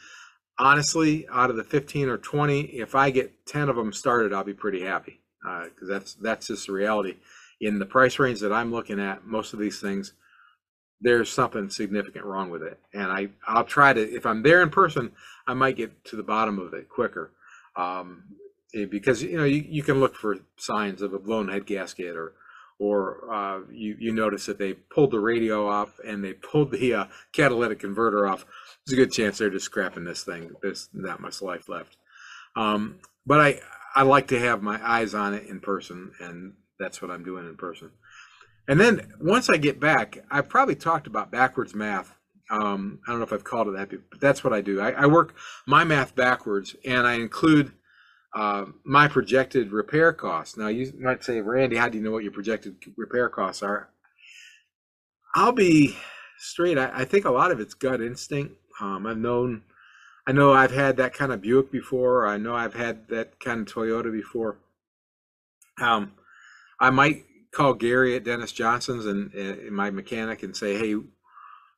Honestly, 0.59 1.27
out 1.31 1.49
of 1.49 1.55
the 1.55 1.63
15 1.63 2.09
or 2.09 2.17
20, 2.17 2.61
if 2.61 2.93
I 2.93 3.09
get 3.09 3.45
10 3.47 3.69
of 3.69 3.75
them 3.75 3.91
started, 3.91 4.31
I'll 4.31 4.43
be 4.43 4.53
pretty 4.53 4.81
happy 4.81 5.19
because 5.41 5.89
uh, 5.89 5.93
that's 5.93 6.13
that's 6.15 6.47
just 6.47 6.67
the 6.67 6.73
reality. 6.73 7.15
In 7.61 7.79
the 7.79 7.85
price 7.85 8.19
range 8.19 8.39
that 8.41 8.51
I'm 8.51 8.71
looking 8.71 8.99
at, 8.99 9.25
most 9.25 9.53
of 9.53 9.59
these 9.59 9.79
things 9.79 10.13
there's 11.03 11.29
something 11.29 11.69
significant 11.69 12.23
wrong 12.23 12.49
with 12.49 12.63
it. 12.63 12.79
And 12.93 13.11
I, 13.11 13.27
I'll 13.45 13.65
try 13.65 13.91
to, 13.91 14.01
if 14.01 14.25
I'm 14.25 14.41
there 14.41 14.61
in 14.63 14.69
person, 14.69 15.11
I 15.45 15.53
might 15.53 15.75
get 15.75 16.05
to 16.05 16.15
the 16.15 16.23
bottom 16.23 16.57
of 16.57 16.73
it 16.73 16.87
quicker. 16.87 17.33
Um, 17.75 18.23
eh, 18.73 18.85
because, 18.85 19.21
you 19.21 19.37
know, 19.37 19.43
you, 19.43 19.65
you 19.67 19.83
can 19.83 19.99
look 19.99 20.15
for 20.15 20.37
signs 20.57 21.01
of 21.01 21.13
a 21.13 21.19
blown 21.19 21.49
head 21.49 21.65
gasket 21.65 22.15
or, 22.15 22.33
or 22.79 23.31
uh, 23.31 23.59
you, 23.69 23.97
you 23.99 24.13
notice 24.13 24.45
that 24.45 24.57
they 24.57 24.73
pulled 24.73 25.11
the 25.11 25.19
radio 25.19 25.67
off 25.67 25.99
and 26.07 26.23
they 26.23 26.33
pulled 26.33 26.71
the 26.71 26.93
uh, 26.93 27.05
catalytic 27.33 27.79
converter 27.79 28.25
off. 28.25 28.45
There's 28.85 28.97
a 28.97 29.01
good 29.01 29.11
chance 29.11 29.37
they're 29.37 29.49
just 29.49 29.65
scrapping 29.65 30.05
this 30.05 30.23
thing. 30.23 30.51
There's 30.61 30.87
not 30.93 31.19
much 31.19 31.41
life 31.41 31.67
left. 31.67 31.97
Um, 32.55 32.99
but 33.25 33.41
I, 33.41 33.59
I 33.93 34.03
like 34.03 34.27
to 34.27 34.39
have 34.39 34.63
my 34.63 34.79
eyes 34.81 35.13
on 35.13 35.33
it 35.33 35.47
in 35.47 35.59
person, 35.59 36.13
and 36.19 36.53
that's 36.83 37.01
what 37.01 37.11
I'm 37.11 37.23
doing 37.23 37.47
in 37.47 37.55
person. 37.55 37.91
And 38.67 38.79
then 38.79 39.13
once 39.19 39.49
I 39.49 39.57
get 39.57 39.79
back, 39.79 40.19
I've 40.31 40.49
probably 40.49 40.75
talked 40.75 41.07
about 41.07 41.31
backwards 41.31 41.73
math. 41.73 42.15
Um, 42.49 42.99
I 43.07 43.11
don't 43.11 43.19
know 43.19 43.25
if 43.25 43.33
I've 43.33 43.43
called 43.43 43.69
it 43.69 43.75
that, 43.77 43.89
but 43.89 44.19
that's 44.19 44.43
what 44.43 44.53
I 44.53 44.61
do. 44.61 44.79
I, 44.79 44.91
I 44.91 45.05
work 45.05 45.35
my 45.65 45.83
math 45.83 46.15
backwards, 46.15 46.75
and 46.85 47.07
I 47.07 47.13
include 47.13 47.71
uh, 48.35 48.65
my 48.83 49.07
projected 49.07 49.71
repair 49.71 50.13
costs. 50.13 50.57
Now, 50.57 50.67
you 50.67 50.93
might 50.99 51.23
say, 51.23 51.39
Randy, 51.41 51.77
how 51.77 51.89
do 51.89 51.97
you 51.97 52.03
know 52.03 52.11
what 52.11 52.23
your 52.23 52.31
projected 52.31 52.75
repair 52.97 53.29
costs 53.29 53.63
are? 53.63 53.89
I'll 55.35 55.51
be 55.51 55.95
straight. 56.37 56.77
I, 56.77 56.91
I 56.93 57.05
think 57.05 57.25
a 57.25 57.31
lot 57.31 57.51
of 57.51 57.59
it's 57.59 57.73
gut 57.73 58.01
instinct. 58.01 58.55
Um, 58.79 59.07
I've 59.07 59.17
known, 59.17 59.63
I 60.27 60.31
know 60.31 60.53
I've 60.53 60.71
had 60.71 60.97
that 60.97 61.13
kind 61.13 61.31
of 61.31 61.41
Buick 61.41 61.71
before. 61.71 62.27
I 62.27 62.37
know 62.37 62.55
I've 62.55 62.75
had 62.75 63.07
that 63.09 63.39
kind 63.39 63.61
of 63.61 63.73
Toyota 63.73 64.11
before. 64.11 64.57
Um, 65.81 66.13
I 66.79 66.89
might 66.89 67.25
call 67.51 67.73
Gary 67.73 68.15
at 68.15 68.23
Dennis 68.23 68.51
Johnson's 68.51 69.05
and, 69.05 69.33
and 69.33 69.71
my 69.71 69.89
mechanic 69.91 70.43
and 70.43 70.55
say, 70.55 70.77
hey, 70.77 70.95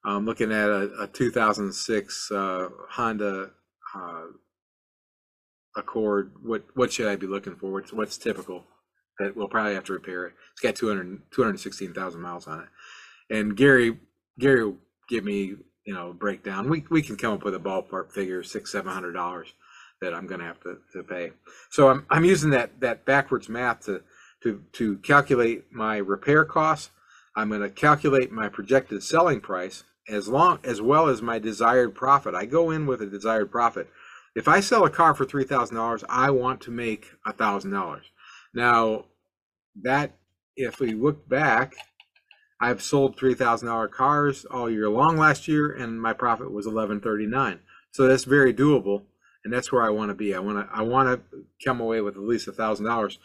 I'm 0.03 0.25
looking 0.25 0.51
at 0.51 0.69
a, 0.69 0.89
a 1.01 1.07
2006 1.07 2.31
uh, 2.31 2.69
Honda 2.91 3.51
uh, 3.95 4.25
Accord. 5.75 6.31
What 6.43 6.63
what 6.75 6.93
should 6.93 7.07
I 7.07 7.15
be 7.15 7.27
looking 7.27 7.55
for? 7.55 7.71
What's, 7.71 7.91
what's 7.91 8.17
typical 8.17 8.63
that 9.19 9.35
we'll 9.35 9.47
probably 9.47 9.73
have 9.73 9.83
to 9.85 9.93
repair 9.93 10.27
it? 10.27 10.33
It's 10.53 10.61
got 10.61 10.75
200 10.75 11.21
216,000 11.31 12.21
miles 12.21 12.47
on 12.47 12.61
it. 12.61 12.67
And 13.35 13.57
Gary 13.57 13.97
Gary 14.39 14.63
will 14.63 14.77
give 15.09 15.23
me 15.23 15.55
you 15.85 15.93
know 15.93 16.09
a 16.09 16.13
breakdown. 16.13 16.69
We 16.69 16.85
we 16.89 17.01
can 17.01 17.15
come 17.15 17.33
up 17.33 17.43
with 17.43 17.55
a 17.55 17.59
ballpark 17.59 18.11
figure 18.11 18.43
six 18.43 18.71
seven 18.71 18.93
hundred 18.93 19.13
dollars 19.13 19.53
that 20.01 20.13
I'm 20.13 20.27
going 20.27 20.41
to 20.41 20.45
have 20.45 20.59
to, 20.61 20.77
to 20.93 21.03
pay. 21.03 21.31
So 21.69 21.89
I'm 21.89 22.05
I'm 22.09 22.25
using 22.25 22.49
that 22.51 22.79
that 22.81 23.05
backwards 23.05 23.49
math 23.49 23.85
to 23.85 24.01
to, 24.45 24.61
to 24.73 24.97
calculate 24.99 25.65
my 25.71 25.97
repair 25.97 26.45
costs. 26.45 26.91
I'm 27.35 27.49
going 27.49 27.61
to 27.61 27.69
calculate 27.69 28.31
my 28.31 28.47
projected 28.47 29.03
selling 29.03 29.41
price 29.41 29.83
as 30.07 30.27
long 30.27 30.59
as 30.63 30.81
well 30.81 31.07
as 31.07 31.21
my 31.21 31.39
desired 31.39 31.95
profit. 31.95 32.35
I 32.35 32.45
go 32.45 32.69
in 32.69 32.85
with 32.85 33.01
a 33.01 33.07
desired 33.07 33.51
profit. 33.51 33.89
If 34.35 34.47
I 34.47 34.59
sell 34.59 34.85
a 34.85 34.89
car 34.89 35.15
for 35.15 35.25
three 35.25 35.45
thousand 35.45 35.77
dollars, 35.77 36.03
I 36.07 36.29
want 36.29 36.61
to 36.61 36.71
make 36.71 37.11
a 37.25 37.33
thousand 37.33 37.71
dollars. 37.71 38.05
Now, 38.53 39.05
that 39.81 40.11
if 40.55 40.79
we 40.79 40.93
look 40.93 41.27
back, 41.27 41.73
I've 42.61 42.83
sold 42.83 43.17
three 43.17 43.33
thousand 43.33 43.67
dollar 43.67 43.87
cars 43.87 44.45
all 44.45 44.69
year 44.69 44.89
long 44.89 45.17
last 45.17 45.47
year, 45.47 45.71
and 45.71 45.99
my 45.99 46.13
profit 46.13 46.51
was 46.51 46.67
eleven 46.67 47.01
thirty 47.01 47.25
nine. 47.25 47.61
So 47.91 48.07
that's 48.07 48.25
very 48.25 48.53
doable, 48.53 49.03
and 49.43 49.51
that's 49.51 49.71
where 49.71 49.83
I 49.83 49.89
want 49.89 50.09
to 50.09 50.15
be. 50.15 50.35
I 50.35 50.39
want 50.39 50.69
to 50.69 50.75
I 50.75 50.83
want 50.83 51.09
to 51.31 51.45
come 51.65 51.81
away 51.81 52.01
with 52.01 52.15
at 52.15 52.21
least 52.21 52.47
a 52.47 52.51
thousand 52.51 52.85
dollars. 52.85 53.17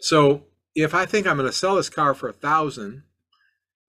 So 0.00 0.44
if 0.74 0.94
I 0.94 1.06
think 1.06 1.26
I'm 1.26 1.36
going 1.36 1.48
to 1.48 1.52
sell 1.52 1.76
this 1.76 1.90
car 1.90 2.14
for 2.14 2.28
a 2.28 2.32
thousand 2.32 3.04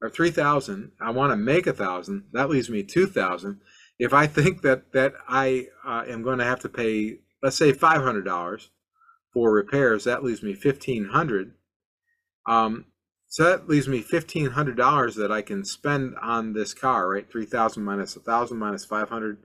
or 0.02 0.10
three 0.10 0.32
thousand, 0.32 0.91
I 1.02 1.12
want 1.12 1.32
to 1.32 1.38
make 1.38 1.67
a 1.67 1.74
thousand. 1.74 2.26
That 2.34 2.50
leaves 2.50 2.69
me 2.69 2.84
two 2.84 3.08
thousand. 3.08 3.62
If 3.98 4.13
I 4.13 4.28
think 4.28 4.62
that 4.62 4.91
that 4.93 5.13
I 5.28 5.67
uh, 5.86 6.04
am 6.08 6.21
going 6.21 6.39
to 6.39 6.45
have 6.45 6.60
to 6.62 6.69
pay, 6.69 7.19
let's 7.41 7.58
say 7.58 7.71
five 7.71 8.02
hundred 8.02 8.26
dollars 8.26 8.69
for 9.34 9.52
repairs, 9.52 10.04
that 10.04 10.24
leaves 10.24 10.43
me 10.43 10.54
fifteen 10.54 11.06
hundred. 11.06 11.54
Um, 12.48 12.86
so 13.28 13.43
that 13.43 13.67
leaves 13.67 13.88
me 13.88 14.02
fifteen 14.02 14.52
hundred 14.52 14.78
dollars 14.78 15.15
that 15.15 15.32
I 15.32 15.41
can 15.41 15.65
spend 15.65 16.15
on 16.21 16.54
this 16.54 16.74
car. 16.74 17.10
Right, 17.10 17.30
three 17.30 17.45
thousand 17.45 17.84
minus 17.84 18.15
a 18.15 18.19
thousand 18.19 18.60
minus 18.60 18.86
five 18.86 19.10
hundred 19.10 19.39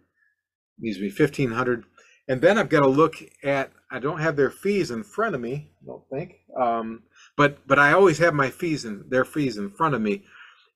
leaves 0.81 1.01
me 1.01 1.11
fifteen 1.11 1.53
hundred. 1.53 1.85
And 2.29 2.41
then 2.41 2.59
I've 2.59 2.69
got 2.69 2.81
to 2.81 2.89
look 2.89 3.17
at. 3.43 3.73
I 3.91 3.99
don't 3.99 4.21
have 4.21 4.37
their 4.37 4.51
fees 4.51 4.93
in 4.93 5.03
front 5.03 5.35
of 5.35 5.41
me. 5.41 5.73
I 5.83 5.87
don't 5.87 6.05
think. 6.13 6.35
Um, 6.61 7.03
but 7.41 7.67
but 7.67 7.79
I 7.79 7.93
always 7.93 8.19
have 8.19 8.35
my 8.35 8.51
fees 8.51 8.85
and 8.85 9.11
their 9.11 9.25
fees 9.25 9.57
in 9.57 9.71
front 9.71 9.95
of 9.95 10.03
me, 10.03 10.25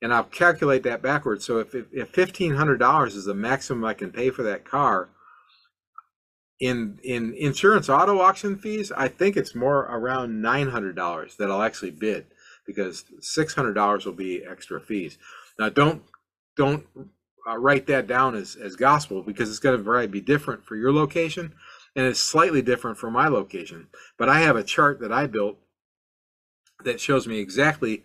and 0.00 0.14
I'll 0.14 0.24
calculate 0.24 0.82
that 0.84 1.02
backwards. 1.02 1.44
So 1.44 1.58
if 1.58 1.74
if, 1.74 1.84
if 1.92 2.08
fifteen 2.08 2.54
hundred 2.54 2.78
dollars 2.78 3.16
is 3.16 3.26
the 3.26 3.34
maximum 3.34 3.84
I 3.84 3.92
can 3.92 4.10
pay 4.10 4.30
for 4.30 4.42
that 4.44 4.64
car, 4.64 5.10
in 6.58 7.00
in 7.04 7.34
insurance 7.34 7.90
auto 7.90 8.18
auction 8.18 8.56
fees, 8.56 8.90
I 8.90 9.08
think 9.08 9.36
it's 9.36 9.54
more 9.54 9.80
around 9.80 10.40
nine 10.40 10.70
hundred 10.70 10.96
dollars 10.96 11.36
that 11.36 11.50
I'll 11.50 11.60
actually 11.60 11.90
bid 11.90 12.28
because 12.66 13.04
six 13.20 13.52
hundred 13.52 13.74
dollars 13.74 14.06
will 14.06 14.14
be 14.14 14.42
extra 14.42 14.80
fees. 14.80 15.18
Now 15.58 15.68
don't 15.68 16.02
don't 16.56 16.86
uh, 17.46 17.58
write 17.58 17.86
that 17.88 18.06
down 18.06 18.34
as 18.34 18.56
as 18.56 18.74
gospel 18.74 19.22
because 19.22 19.50
it's 19.50 19.58
going 19.58 19.76
to 19.76 19.84
probably 19.84 20.06
be 20.06 20.22
different 20.22 20.64
for 20.64 20.76
your 20.76 20.94
location 20.94 21.52
and 21.94 22.06
it's 22.06 22.20
slightly 22.20 22.62
different 22.62 22.96
for 22.96 23.10
my 23.10 23.28
location. 23.28 23.88
But 24.16 24.30
I 24.30 24.40
have 24.40 24.56
a 24.56 24.64
chart 24.64 24.98
that 25.00 25.12
I 25.12 25.26
built 25.26 25.58
that 26.84 27.00
shows 27.00 27.26
me 27.26 27.38
exactly 27.38 28.02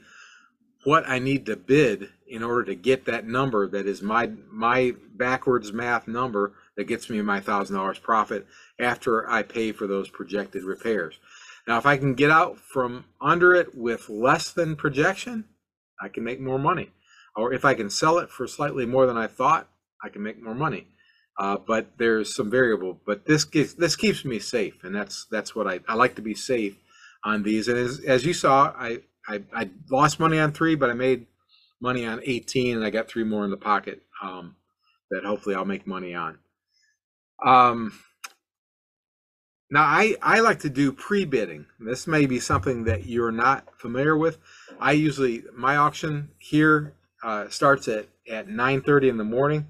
what 0.84 1.08
I 1.08 1.20
need 1.20 1.46
to 1.48 1.56
bid 1.56 2.10
in 2.28 2.44
order 2.44 2.64
to 2.66 2.76
get 2.76 3.06
that 3.06 3.28
number 3.28 3.68
that 3.68 3.86
is 3.86 4.02
my 4.02 4.32
my 4.52 4.94
backwards 5.14 5.74
math 5.74 6.08
number 6.08 6.54
that 6.78 6.86
gets 6.86 7.10
me 7.10 7.22
my 7.22 7.40
thousand 7.40 7.76
dollars 7.76 8.00
profit 8.00 8.48
after 8.80 9.30
I 9.30 9.44
pay 9.44 9.72
for 9.72 9.88
those 9.88 10.10
projected 10.10 10.64
repairs. 10.64 11.20
Now, 11.68 11.78
if 11.78 11.86
I 11.86 11.98
can 11.98 12.16
get 12.16 12.32
out 12.32 12.58
from 12.58 13.06
under 13.22 13.54
it 13.54 13.76
with 13.76 14.10
less 14.10 14.52
than 14.52 14.76
projection, 14.76 15.46
I 16.02 16.08
can 16.08 16.24
make 16.24 16.40
more 16.40 16.58
money. 16.58 16.92
Or 17.36 17.54
if 17.54 17.66
I 17.66 17.74
can 17.74 17.90
sell 17.90 18.18
it 18.18 18.30
for 18.30 18.48
slightly 18.48 18.86
more 18.86 19.06
than 19.06 19.18
I 19.18 19.28
thought, 19.28 19.68
I 20.04 20.10
can 20.10 20.24
make 20.24 20.42
more 20.42 20.56
money. 20.56 20.88
Uh, 21.38 21.58
but 21.58 21.92
there's 21.98 22.36
some 22.36 22.50
variable. 22.50 23.00
But 23.06 23.26
this 23.26 23.44
gets, 23.44 23.74
this 23.74 23.96
keeps 23.96 24.26
me 24.26 24.40
safe, 24.40 24.84
and 24.84 24.96
that's 24.96 25.26
that's 25.30 25.56
what 25.56 25.68
I, 25.68 25.80
I 25.88 25.94
like 25.94 26.16
to 26.16 26.22
be 26.22 26.34
safe 26.34 26.76
on 27.24 27.44
these. 27.44 27.68
And 27.68 27.78
as, 27.78 28.00
as 28.00 28.26
you 28.26 28.34
saw, 28.34 28.74
I, 28.78 29.00
I, 29.28 29.44
I 29.54 29.70
lost 29.90 30.20
money 30.20 30.40
on 30.40 30.52
three, 30.52 30.76
but 30.76 30.90
I 30.90 30.94
made 30.94 31.28
money 31.82 32.06
on 32.06 32.22
18 32.24 32.78
and 32.78 32.86
I 32.86 32.90
got 32.90 33.08
three 33.08 33.24
more 33.24 33.46
in 33.46 33.52
the 33.52 33.58
pocket 33.58 34.02
um, 34.22 34.56
that 35.12 35.24
hopefully 35.24 35.56
I'll 35.56 35.66
make 35.66 35.88
money 35.88 36.14
on. 36.14 36.38
Um, 37.46 37.94
now 39.72 39.84
I, 39.84 40.16
I 40.22 40.40
like 40.40 40.60
to 40.60 40.70
do 40.70 40.92
pre-bidding. 40.92 41.66
This 41.80 42.08
may 42.08 42.26
be 42.26 42.40
something 42.40 42.86
that 42.86 43.06
you're 43.06 43.32
not 43.32 43.68
familiar 43.80 44.18
with. 44.18 44.38
I 44.80 44.94
usually, 44.94 45.44
my 45.56 45.76
auction 45.76 46.30
here 46.40 46.96
uh, 47.24 47.50
starts 47.50 47.88
at, 47.88 48.08
at 48.30 48.48
9.30 48.48 49.10
in 49.10 49.18
the 49.18 49.24
morning. 49.24 49.68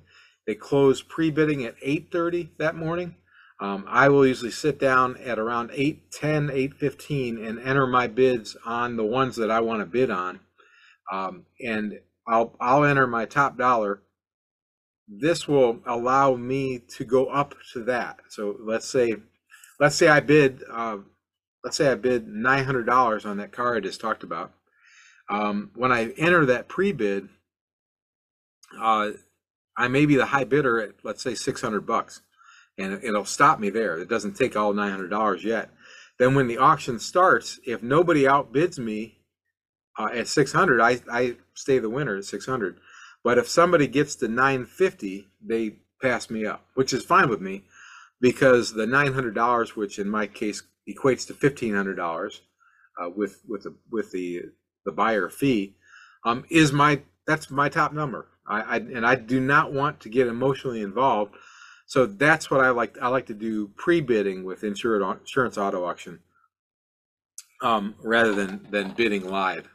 They 0.48 0.56
close 0.56 1.02
pre-bidding 1.02 1.66
at 1.66 1.80
8.30 1.82 2.50
that 2.58 2.76
morning. 2.76 3.16
Um, 3.62 3.86
I 3.88 4.08
will 4.08 4.26
usually 4.26 4.52
sit 4.52 4.80
down 4.80 5.18
at 5.18 5.38
around 5.38 5.72
8, 5.74 6.12
10, 6.12 6.50
8, 6.52 6.74
15 6.76 7.44
and 7.44 7.60
enter 7.60 7.86
my 7.86 8.08
bids 8.08 8.56
on 8.66 8.96
the 8.96 9.04
ones 9.04 9.36
that 9.36 9.52
I 9.52 9.60
want 9.60 9.82
to 9.82 9.86
bid 9.86 10.10
on. 10.10 10.40
Um, 11.12 11.46
and 11.60 12.00
I'll, 12.26 12.56
I'll 12.62 12.86
enter 12.86 13.06
my 13.06 13.26
top 13.26 13.58
dollar. 13.58 14.02
This 15.10 15.48
will 15.48 15.80
allow 15.86 16.36
me 16.36 16.80
to 16.96 17.04
go 17.04 17.26
up 17.26 17.56
to 17.74 17.84
that. 17.86 18.20
So 18.30 18.56
let's 18.62 18.88
say, 18.88 19.16
let's 19.80 19.96
say 19.96 20.08
I 20.08 20.22
bid, 20.22 20.64
uh, 20.72 20.98
let's 21.64 21.76
say 21.76 21.92
I 21.92 21.96
bid 21.96 22.28
$900 22.28 23.26
on 23.26 23.38
that 23.38 23.52
car 23.52 23.76
I 23.76 23.80
just 23.82 24.00
talked 24.00 24.24
about. 24.24 24.54
Um, 25.30 25.72
when 25.76 25.92
I 25.92 26.12
enter 26.18 26.46
that 26.46 26.70
pre-bid, 26.70 27.28
uh, 28.80 29.12
I 29.76 29.88
may 29.90 30.06
be 30.06 30.16
the 30.16 30.28
high 30.28 30.44
bidder 30.46 30.80
at, 30.80 30.92
let's 31.04 31.24
say 31.24 31.36
600 31.36 31.82
bucks 31.82 32.22
and 32.80 33.04
it'll 33.04 33.26
stop 33.26 33.60
me 33.60 33.70
there. 33.70 33.98
It 33.98 34.10
doesn't 34.10 34.38
take 34.38 34.56
all 34.56 34.74
$900 34.74 35.44
yet. 35.44 35.70
Then 36.18 36.34
when 36.34 36.48
the 36.48 36.58
auction 36.58 36.98
starts, 36.98 37.60
if 37.66 37.84
nobody 37.84 38.24
outbids 38.24 38.80
me 38.80 39.20
uh, 39.98 40.10
at 40.14 40.28
600, 40.28 40.82
I, 40.82 41.00
I 41.12 41.36
stay 41.54 41.80
the 41.80 41.90
winner 41.90 42.18
at 42.18 42.26
600. 42.26 42.78
But 43.24 43.38
if 43.38 43.50
somebody 43.50 43.88
gets 43.88 44.16
to 44.16 44.30
950, 44.30 45.28
they 45.46 45.76
pass 46.02 46.30
me 46.30 46.46
up, 46.46 46.66
which 46.76 46.94
is 46.94 47.04
fine 47.04 47.30
with 47.30 47.42
me 47.42 47.66
because 48.22 48.74
the 48.74 48.86
$900, 48.86 49.76
which 49.76 50.00
in 50.00 50.10
my 50.10 50.26
case 50.26 50.64
equates 50.88 51.28
to 51.28 51.34
$1,500 51.34 52.40
uh, 53.02 53.10
with, 53.10 53.42
with 53.48 53.64
the, 53.64 53.76
with 53.92 54.12
the, 54.12 54.44
the 54.86 54.92
buyer 54.92 55.30
fee, 55.30 55.76
um, 56.26 56.46
is 56.50 56.72
my, 56.72 57.02
that's 57.28 57.50
my 57.50 57.68
top 57.68 57.92
number. 57.92 58.28
I, 58.48 58.62
I, 58.62 58.76
and 58.78 59.06
I 59.06 59.16
do 59.16 59.42
not 59.42 59.74
want 59.74 60.00
to 60.02 60.10
get 60.10 60.28
emotionally 60.28 60.82
involved 60.82 61.36
so 61.90 62.06
that's 62.06 62.52
what 62.52 62.64
I 62.64 62.70
like. 62.70 63.00
I 63.02 63.08
like 63.08 63.26
to 63.26 63.34
do 63.34 63.70
pre-bidding 63.70 64.44
with 64.44 64.64
insured 64.64 65.02
insurance 65.02 65.58
auto 65.58 65.84
auction 65.84 66.20
um, 67.64 67.96
rather 68.04 68.36
than 68.36 68.68
than 68.70 68.92
bidding 68.92 69.28
live 69.28 69.68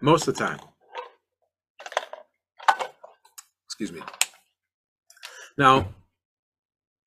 most 0.00 0.26
of 0.28 0.34
the 0.34 0.46
time. 0.46 0.60
Excuse 3.66 3.92
me. 3.92 4.00
Now, 5.58 5.88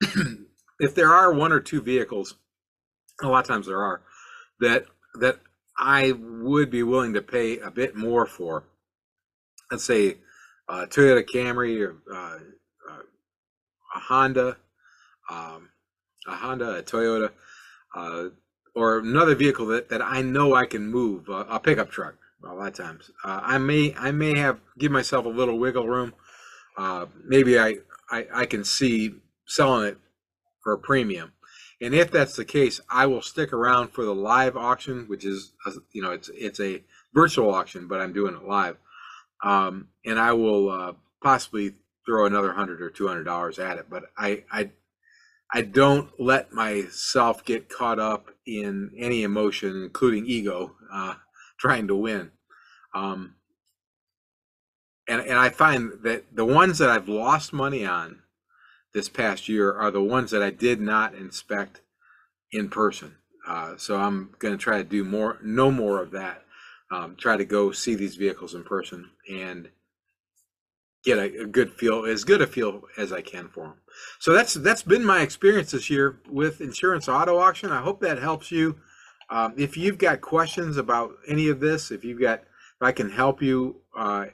if 0.78 0.94
there 0.94 1.12
are 1.12 1.32
one 1.32 1.50
or 1.50 1.58
two 1.58 1.82
vehicles, 1.82 2.36
a 3.20 3.26
lot 3.26 3.40
of 3.40 3.48
times 3.48 3.66
there 3.66 3.82
are, 3.82 4.02
that 4.60 4.84
that 5.18 5.40
I 5.76 6.12
would 6.12 6.70
be 6.70 6.84
willing 6.84 7.14
to 7.14 7.20
pay 7.20 7.58
a 7.58 7.70
bit 7.72 7.96
more 7.96 8.26
for, 8.26 8.62
let's 9.72 9.82
say 9.82 10.18
uh, 10.68 10.86
Toyota 10.88 11.24
Camry 11.28 11.84
or 11.84 11.96
uh, 12.14 12.38
a 13.94 13.98
Honda, 13.98 14.56
um, 15.30 15.70
a 16.26 16.32
Honda, 16.32 16.76
a 16.76 16.82
Toyota, 16.82 17.30
uh, 17.94 18.28
or 18.74 18.98
another 18.98 19.34
vehicle 19.34 19.66
that, 19.66 19.88
that 19.90 20.02
I 20.02 20.22
know 20.22 20.54
I 20.54 20.66
can 20.66 20.86
move, 20.86 21.28
a 21.28 21.60
pickup 21.60 21.90
truck. 21.90 22.14
A 22.44 22.52
lot 22.52 22.68
of 22.68 22.74
times, 22.74 23.08
uh, 23.24 23.40
I 23.40 23.58
may 23.58 23.94
I 23.94 24.10
may 24.10 24.36
have 24.36 24.58
give 24.76 24.90
myself 24.90 25.26
a 25.26 25.28
little 25.28 25.60
wiggle 25.60 25.86
room. 25.86 26.12
Uh, 26.76 27.06
maybe 27.24 27.56
I, 27.56 27.76
I 28.10 28.26
I 28.34 28.46
can 28.46 28.64
see 28.64 29.14
selling 29.46 29.86
it 29.86 29.98
for 30.60 30.72
a 30.72 30.78
premium, 30.78 31.34
and 31.80 31.94
if 31.94 32.10
that's 32.10 32.34
the 32.34 32.44
case, 32.44 32.80
I 32.90 33.06
will 33.06 33.22
stick 33.22 33.52
around 33.52 33.90
for 33.92 34.04
the 34.04 34.14
live 34.14 34.56
auction, 34.56 35.04
which 35.06 35.24
is 35.24 35.52
uh, 35.64 35.72
you 35.92 36.02
know 36.02 36.10
it's 36.10 36.30
it's 36.34 36.58
a 36.58 36.82
virtual 37.14 37.54
auction, 37.54 37.86
but 37.86 38.00
I'm 38.00 38.12
doing 38.12 38.34
it 38.34 38.42
live, 38.42 38.76
um, 39.44 39.86
and 40.04 40.18
I 40.18 40.32
will 40.32 40.68
uh, 40.68 40.92
possibly 41.22 41.74
throw 42.06 42.26
another 42.26 42.52
hundred 42.52 42.80
or 42.82 42.90
two 42.90 43.08
hundred 43.08 43.24
dollars 43.24 43.58
at 43.58 43.78
it. 43.78 43.86
But 43.90 44.04
I 44.16 44.44
I 44.50 44.70
I 45.52 45.62
don't 45.62 46.10
let 46.18 46.52
myself 46.52 47.44
get 47.44 47.68
caught 47.68 47.98
up 47.98 48.30
in 48.46 48.90
any 48.96 49.22
emotion, 49.22 49.82
including 49.82 50.26
ego, 50.26 50.76
uh, 50.92 51.14
trying 51.58 51.88
to 51.88 51.94
win. 51.94 52.30
Um, 52.94 53.36
and 55.08 55.20
and 55.20 55.38
I 55.38 55.50
find 55.50 55.92
that 56.02 56.24
the 56.34 56.44
ones 56.44 56.78
that 56.78 56.90
I've 56.90 57.08
lost 57.08 57.52
money 57.52 57.84
on 57.84 58.20
this 58.94 59.08
past 59.08 59.48
year 59.48 59.72
are 59.72 59.90
the 59.90 60.02
ones 60.02 60.30
that 60.30 60.42
I 60.42 60.50
did 60.50 60.80
not 60.80 61.14
inspect 61.14 61.80
in 62.50 62.68
person. 62.68 63.16
Uh, 63.46 63.76
so 63.76 63.98
I'm 63.98 64.30
going 64.38 64.56
to 64.56 64.62
try 64.62 64.78
to 64.78 64.84
do 64.84 65.04
more, 65.04 65.38
no 65.42 65.70
more 65.70 66.00
of 66.00 66.12
that. 66.12 66.44
Um, 66.90 67.16
try 67.16 67.36
to 67.36 67.44
go 67.44 67.72
see 67.72 67.94
these 67.94 68.16
vehicles 68.16 68.54
in 68.54 68.64
person 68.64 69.10
and 69.30 69.70
get 71.04 71.18
a, 71.18 71.42
a, 71.42 71.46
good 71.46 71.72
feel, 71.72 72.04
as 72.04 72.24
good 72.24 72.42
a 72.42 72.46
feel 72.46 72.82
as 72.96 73.12
I 73.12 73.20
can 73.20 73.48
for 73.48 73.64
them. 73.64 73.74
So 74.18 74.32
that's 74.32 74.54
that's 74.54 74.82
been 74.82 75.04
my 75.04 75.20
experience 75.20 75.72
this 75.72 75.90
year 75.90 76.20
with 76.30 76.60
insurance 76.60 77.08
auto 77.08 77.38
auction. 77.38 77.70
I 77.70 77.82
hope 77.82 78.00
that 78.00 78.18
helps 78.18 78.50
you. 78.50 78.78
Um, 79.30 79.54
if 79.56 79.76
you've 79.76 79.98
got 79.98 80.20
questions 80.20 80.76
about 80.76 81.12
any 81.26 81.48
of 81.48 81.60
this, 81.60 81.90
if 81.90 82.04
you've 82.04 82.20
got, 82.20 82.40
if 82.40 82.82
I 82.82 82.92
can 82.92 83.10
help 83.10 83.42
you 83.42 83.80
uh, 83.96 84.26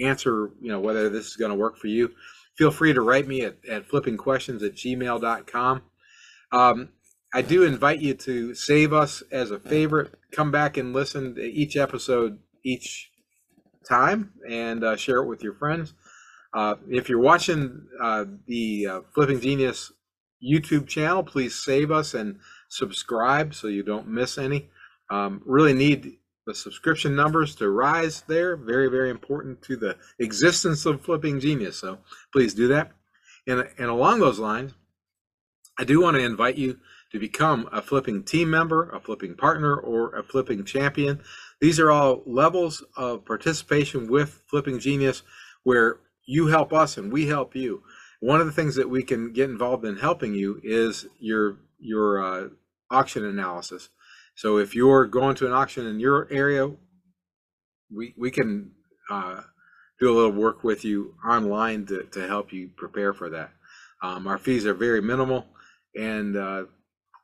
answer, 0.00 0.50
you 0.60 0.68
know, 0.68 0.80
whether 0.80 1.08
this 1.08 1.26
is 1.26 1.36
going 1.36 1.50
to 1.50 1.56
work 1.56 1.76
for 1.76 1.88
you, 1.88 2.10
feel 2.56 2.70
free 2.70 2.92
to 2.92 3.00
write 3.02 3.28
me 3.28 3.42
at, 3.42 3.56
at 3.68 3.88
flippingquestions 3.88 4.62
at 4.62 4.74
gmail.com. 4.74 5.82
Um, 6.50 6.88
I 7.34 7.42
do 7.42 7.64
invite 7.64 8.00
you 8.00 8.14
to 8.14 8.54
save 8.54 8.92
us 8.92 9.22
as 9.30 9.50
a 9.50 9.58
favorite. 9.58 10.14
Come 10.32 10.50
back 10.50 10.76
and 10.76 10.92
listen 10.92 11.34
to 11.34 11.42
each 11.42 11.76
episode 11.76 12.38
each 12.64 13.11
time 13.84 14.32
and 14.48 14.84
uh, 14.84 14.96
share 14.96 15.18
it 15.18 15.26
with 15.26 15.42
your 15.42 15.54
friends. 15.54 15.94
Uh, 16.54 16.74
if 16.88 17.08
you're 17.08 17.18
watching 17.18 17.86
uh, 18.02 18.24
the 18.46 18.86
uh, 18.86 19.00
Flipping 19.14 19.40
Genius 19.40 19.92
YouTube 20.42 20.86
channel, 20.86 21.22
please 21.22 21.54
save 21.54 21.90
us 21.90 22.14
and 22.14 22.38
subscribe 22.68 23.54
so 23.54 23.68
you 23.68 23.82
don't 23.82 24.08
miss 24.08 24.38
any. 24.38 24.68
Um, 25.10 25.42
really 25.46 25.72
need 25.72 26.18
the 26.46 26.54
subscription 26.54 27.14
numbers 27.14 27.54
to 27.56 27.70
rise 27.70 28.22
there. 28.22 28.56
Very, 28.56 28.88
very 28.88 29.10
important 29.10 29.62
to 29.62 29.76
the 29.76 29.96
existence 30.18 30.84
of 30.86 31.00
Flipping 31.02 31.40
Genius. 31.40 31.78
So 31.78 31.98
please 32.32 32.54
do 32.54 32.68
that. 32.68 32.92
And, 33.46 33.66
and 33.78 33.88
along 33.88 34.20
those 34.20 34.38
lines, 34.38 34.72
I 35.78 35.84
do 35.84 36.00
want 36.00 36.16
to 36.16 36.22
invite 36.22 36.56
you 36.56 36.78
to 37.12 37.18
become 37.18 37.68
a 37.72 37.82
flipping 37.82 38.24
team 38.24 38.50
member, 38.50 38.90
a 38.90 39.00
flipping 39.00 39.34
partner, 39.34 39.76
or 39.76 40.14
a 40.14 40.22
flipping 40.22 40.64
champion. 40.64 41.20
These 41.62 41.78
are 41.78 41.92
all 41.92 42.24
levels 42.26 42.84
of 42.96 43.24
participation 43.24 44.08
with 44.08 44.42
Flipping 44.48 44.80
Genius 44.80 45.22
where 45.62 46.00
you 46.26 46.48
help 46.48 46.72
us 46.72 46.96
and 46.96 47.12
we 47.12 47.28
help 47.28 47.54
you. 47.54 47.84
One 48.18 48.40
of 48.40 48.46
the 48.46 48.52
things 48.52 48.74
that 48.74 48.90
we 48.90 49.04
can 49.04 49.32
get 49.32 49.48
involved 49.48 49.84
in 49.84 49.96
helping 49.96 50.34
you 50.34 50.60
is 50.64 51.06
your 51.20 51.58
your 51.78 52.20
uh, 52.20 52.48
auction 52.90 53.24
analysis. 53.24 53.90
So 54.34 54.58
if 54.58 54.74
you're 54.74 55.06
going 55.06 55.36
to 55.36 55.46
an 55.46 55.52
auction 55.52 55.86
in 55.86 56.00
your 56.00 56.26
area, 56.32 56.68
we 57.94 58.12
we 58.18 58.32
can 58.32 58.72
uh, 59.08 59.42
do 60.00 60.10
a 60.10 60.16
little 60.16 60.32
work 60.32 60.64
with 60.64 60.84
you 60.84 61.14
online 61.24 61.86
to, 61.86 62.02
to 62.10 62.26
help 62.26 62.52
you 62.52 62.70
prepare 62.76 63.12
for 63.12 63.30
that. 63.30 63.52
Um, 64.02 64.26
our 64.26 64.38
fees 64.38 64.66
are 64.66 64.74
very 64.74 65.00
minimal 65.00 65.46
and 65.94 66.36
uh, 66.36 66.64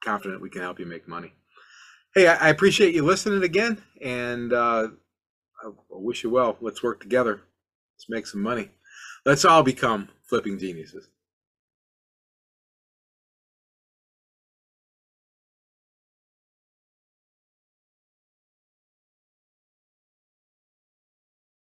confident 0.05 0.41
we 0.41 0.51
can 0.51 0.63
help 0.63 0.79
you 0.79 0.87
make 0.87 1.09
money. 1.09 1.33
Hey, 2.19 2.27
I, 2.27 2.49
appreciate 2.49 2.97
you 2.97 3.05
listening 3.05 3.45
again, 3.45 3.81
and 4.03 4.53
uh, 4.53 4.89
I 5.63 5.71
wish 5.89 6.25
you 6.25 6.31
well. 6.31 6.57
Let's 6.61 6.83
work 6.83 7.01
together. 7.01 7.43
Let's 7.95 8.09
make 8.09 8.27
some 8.27 8.43
money. 8.43 8.73
Let's 9.25 9.45
all 9.45 9.63
become 9.63 10.09
flipping 10.25 10.59
geniuses. 10.59 11.11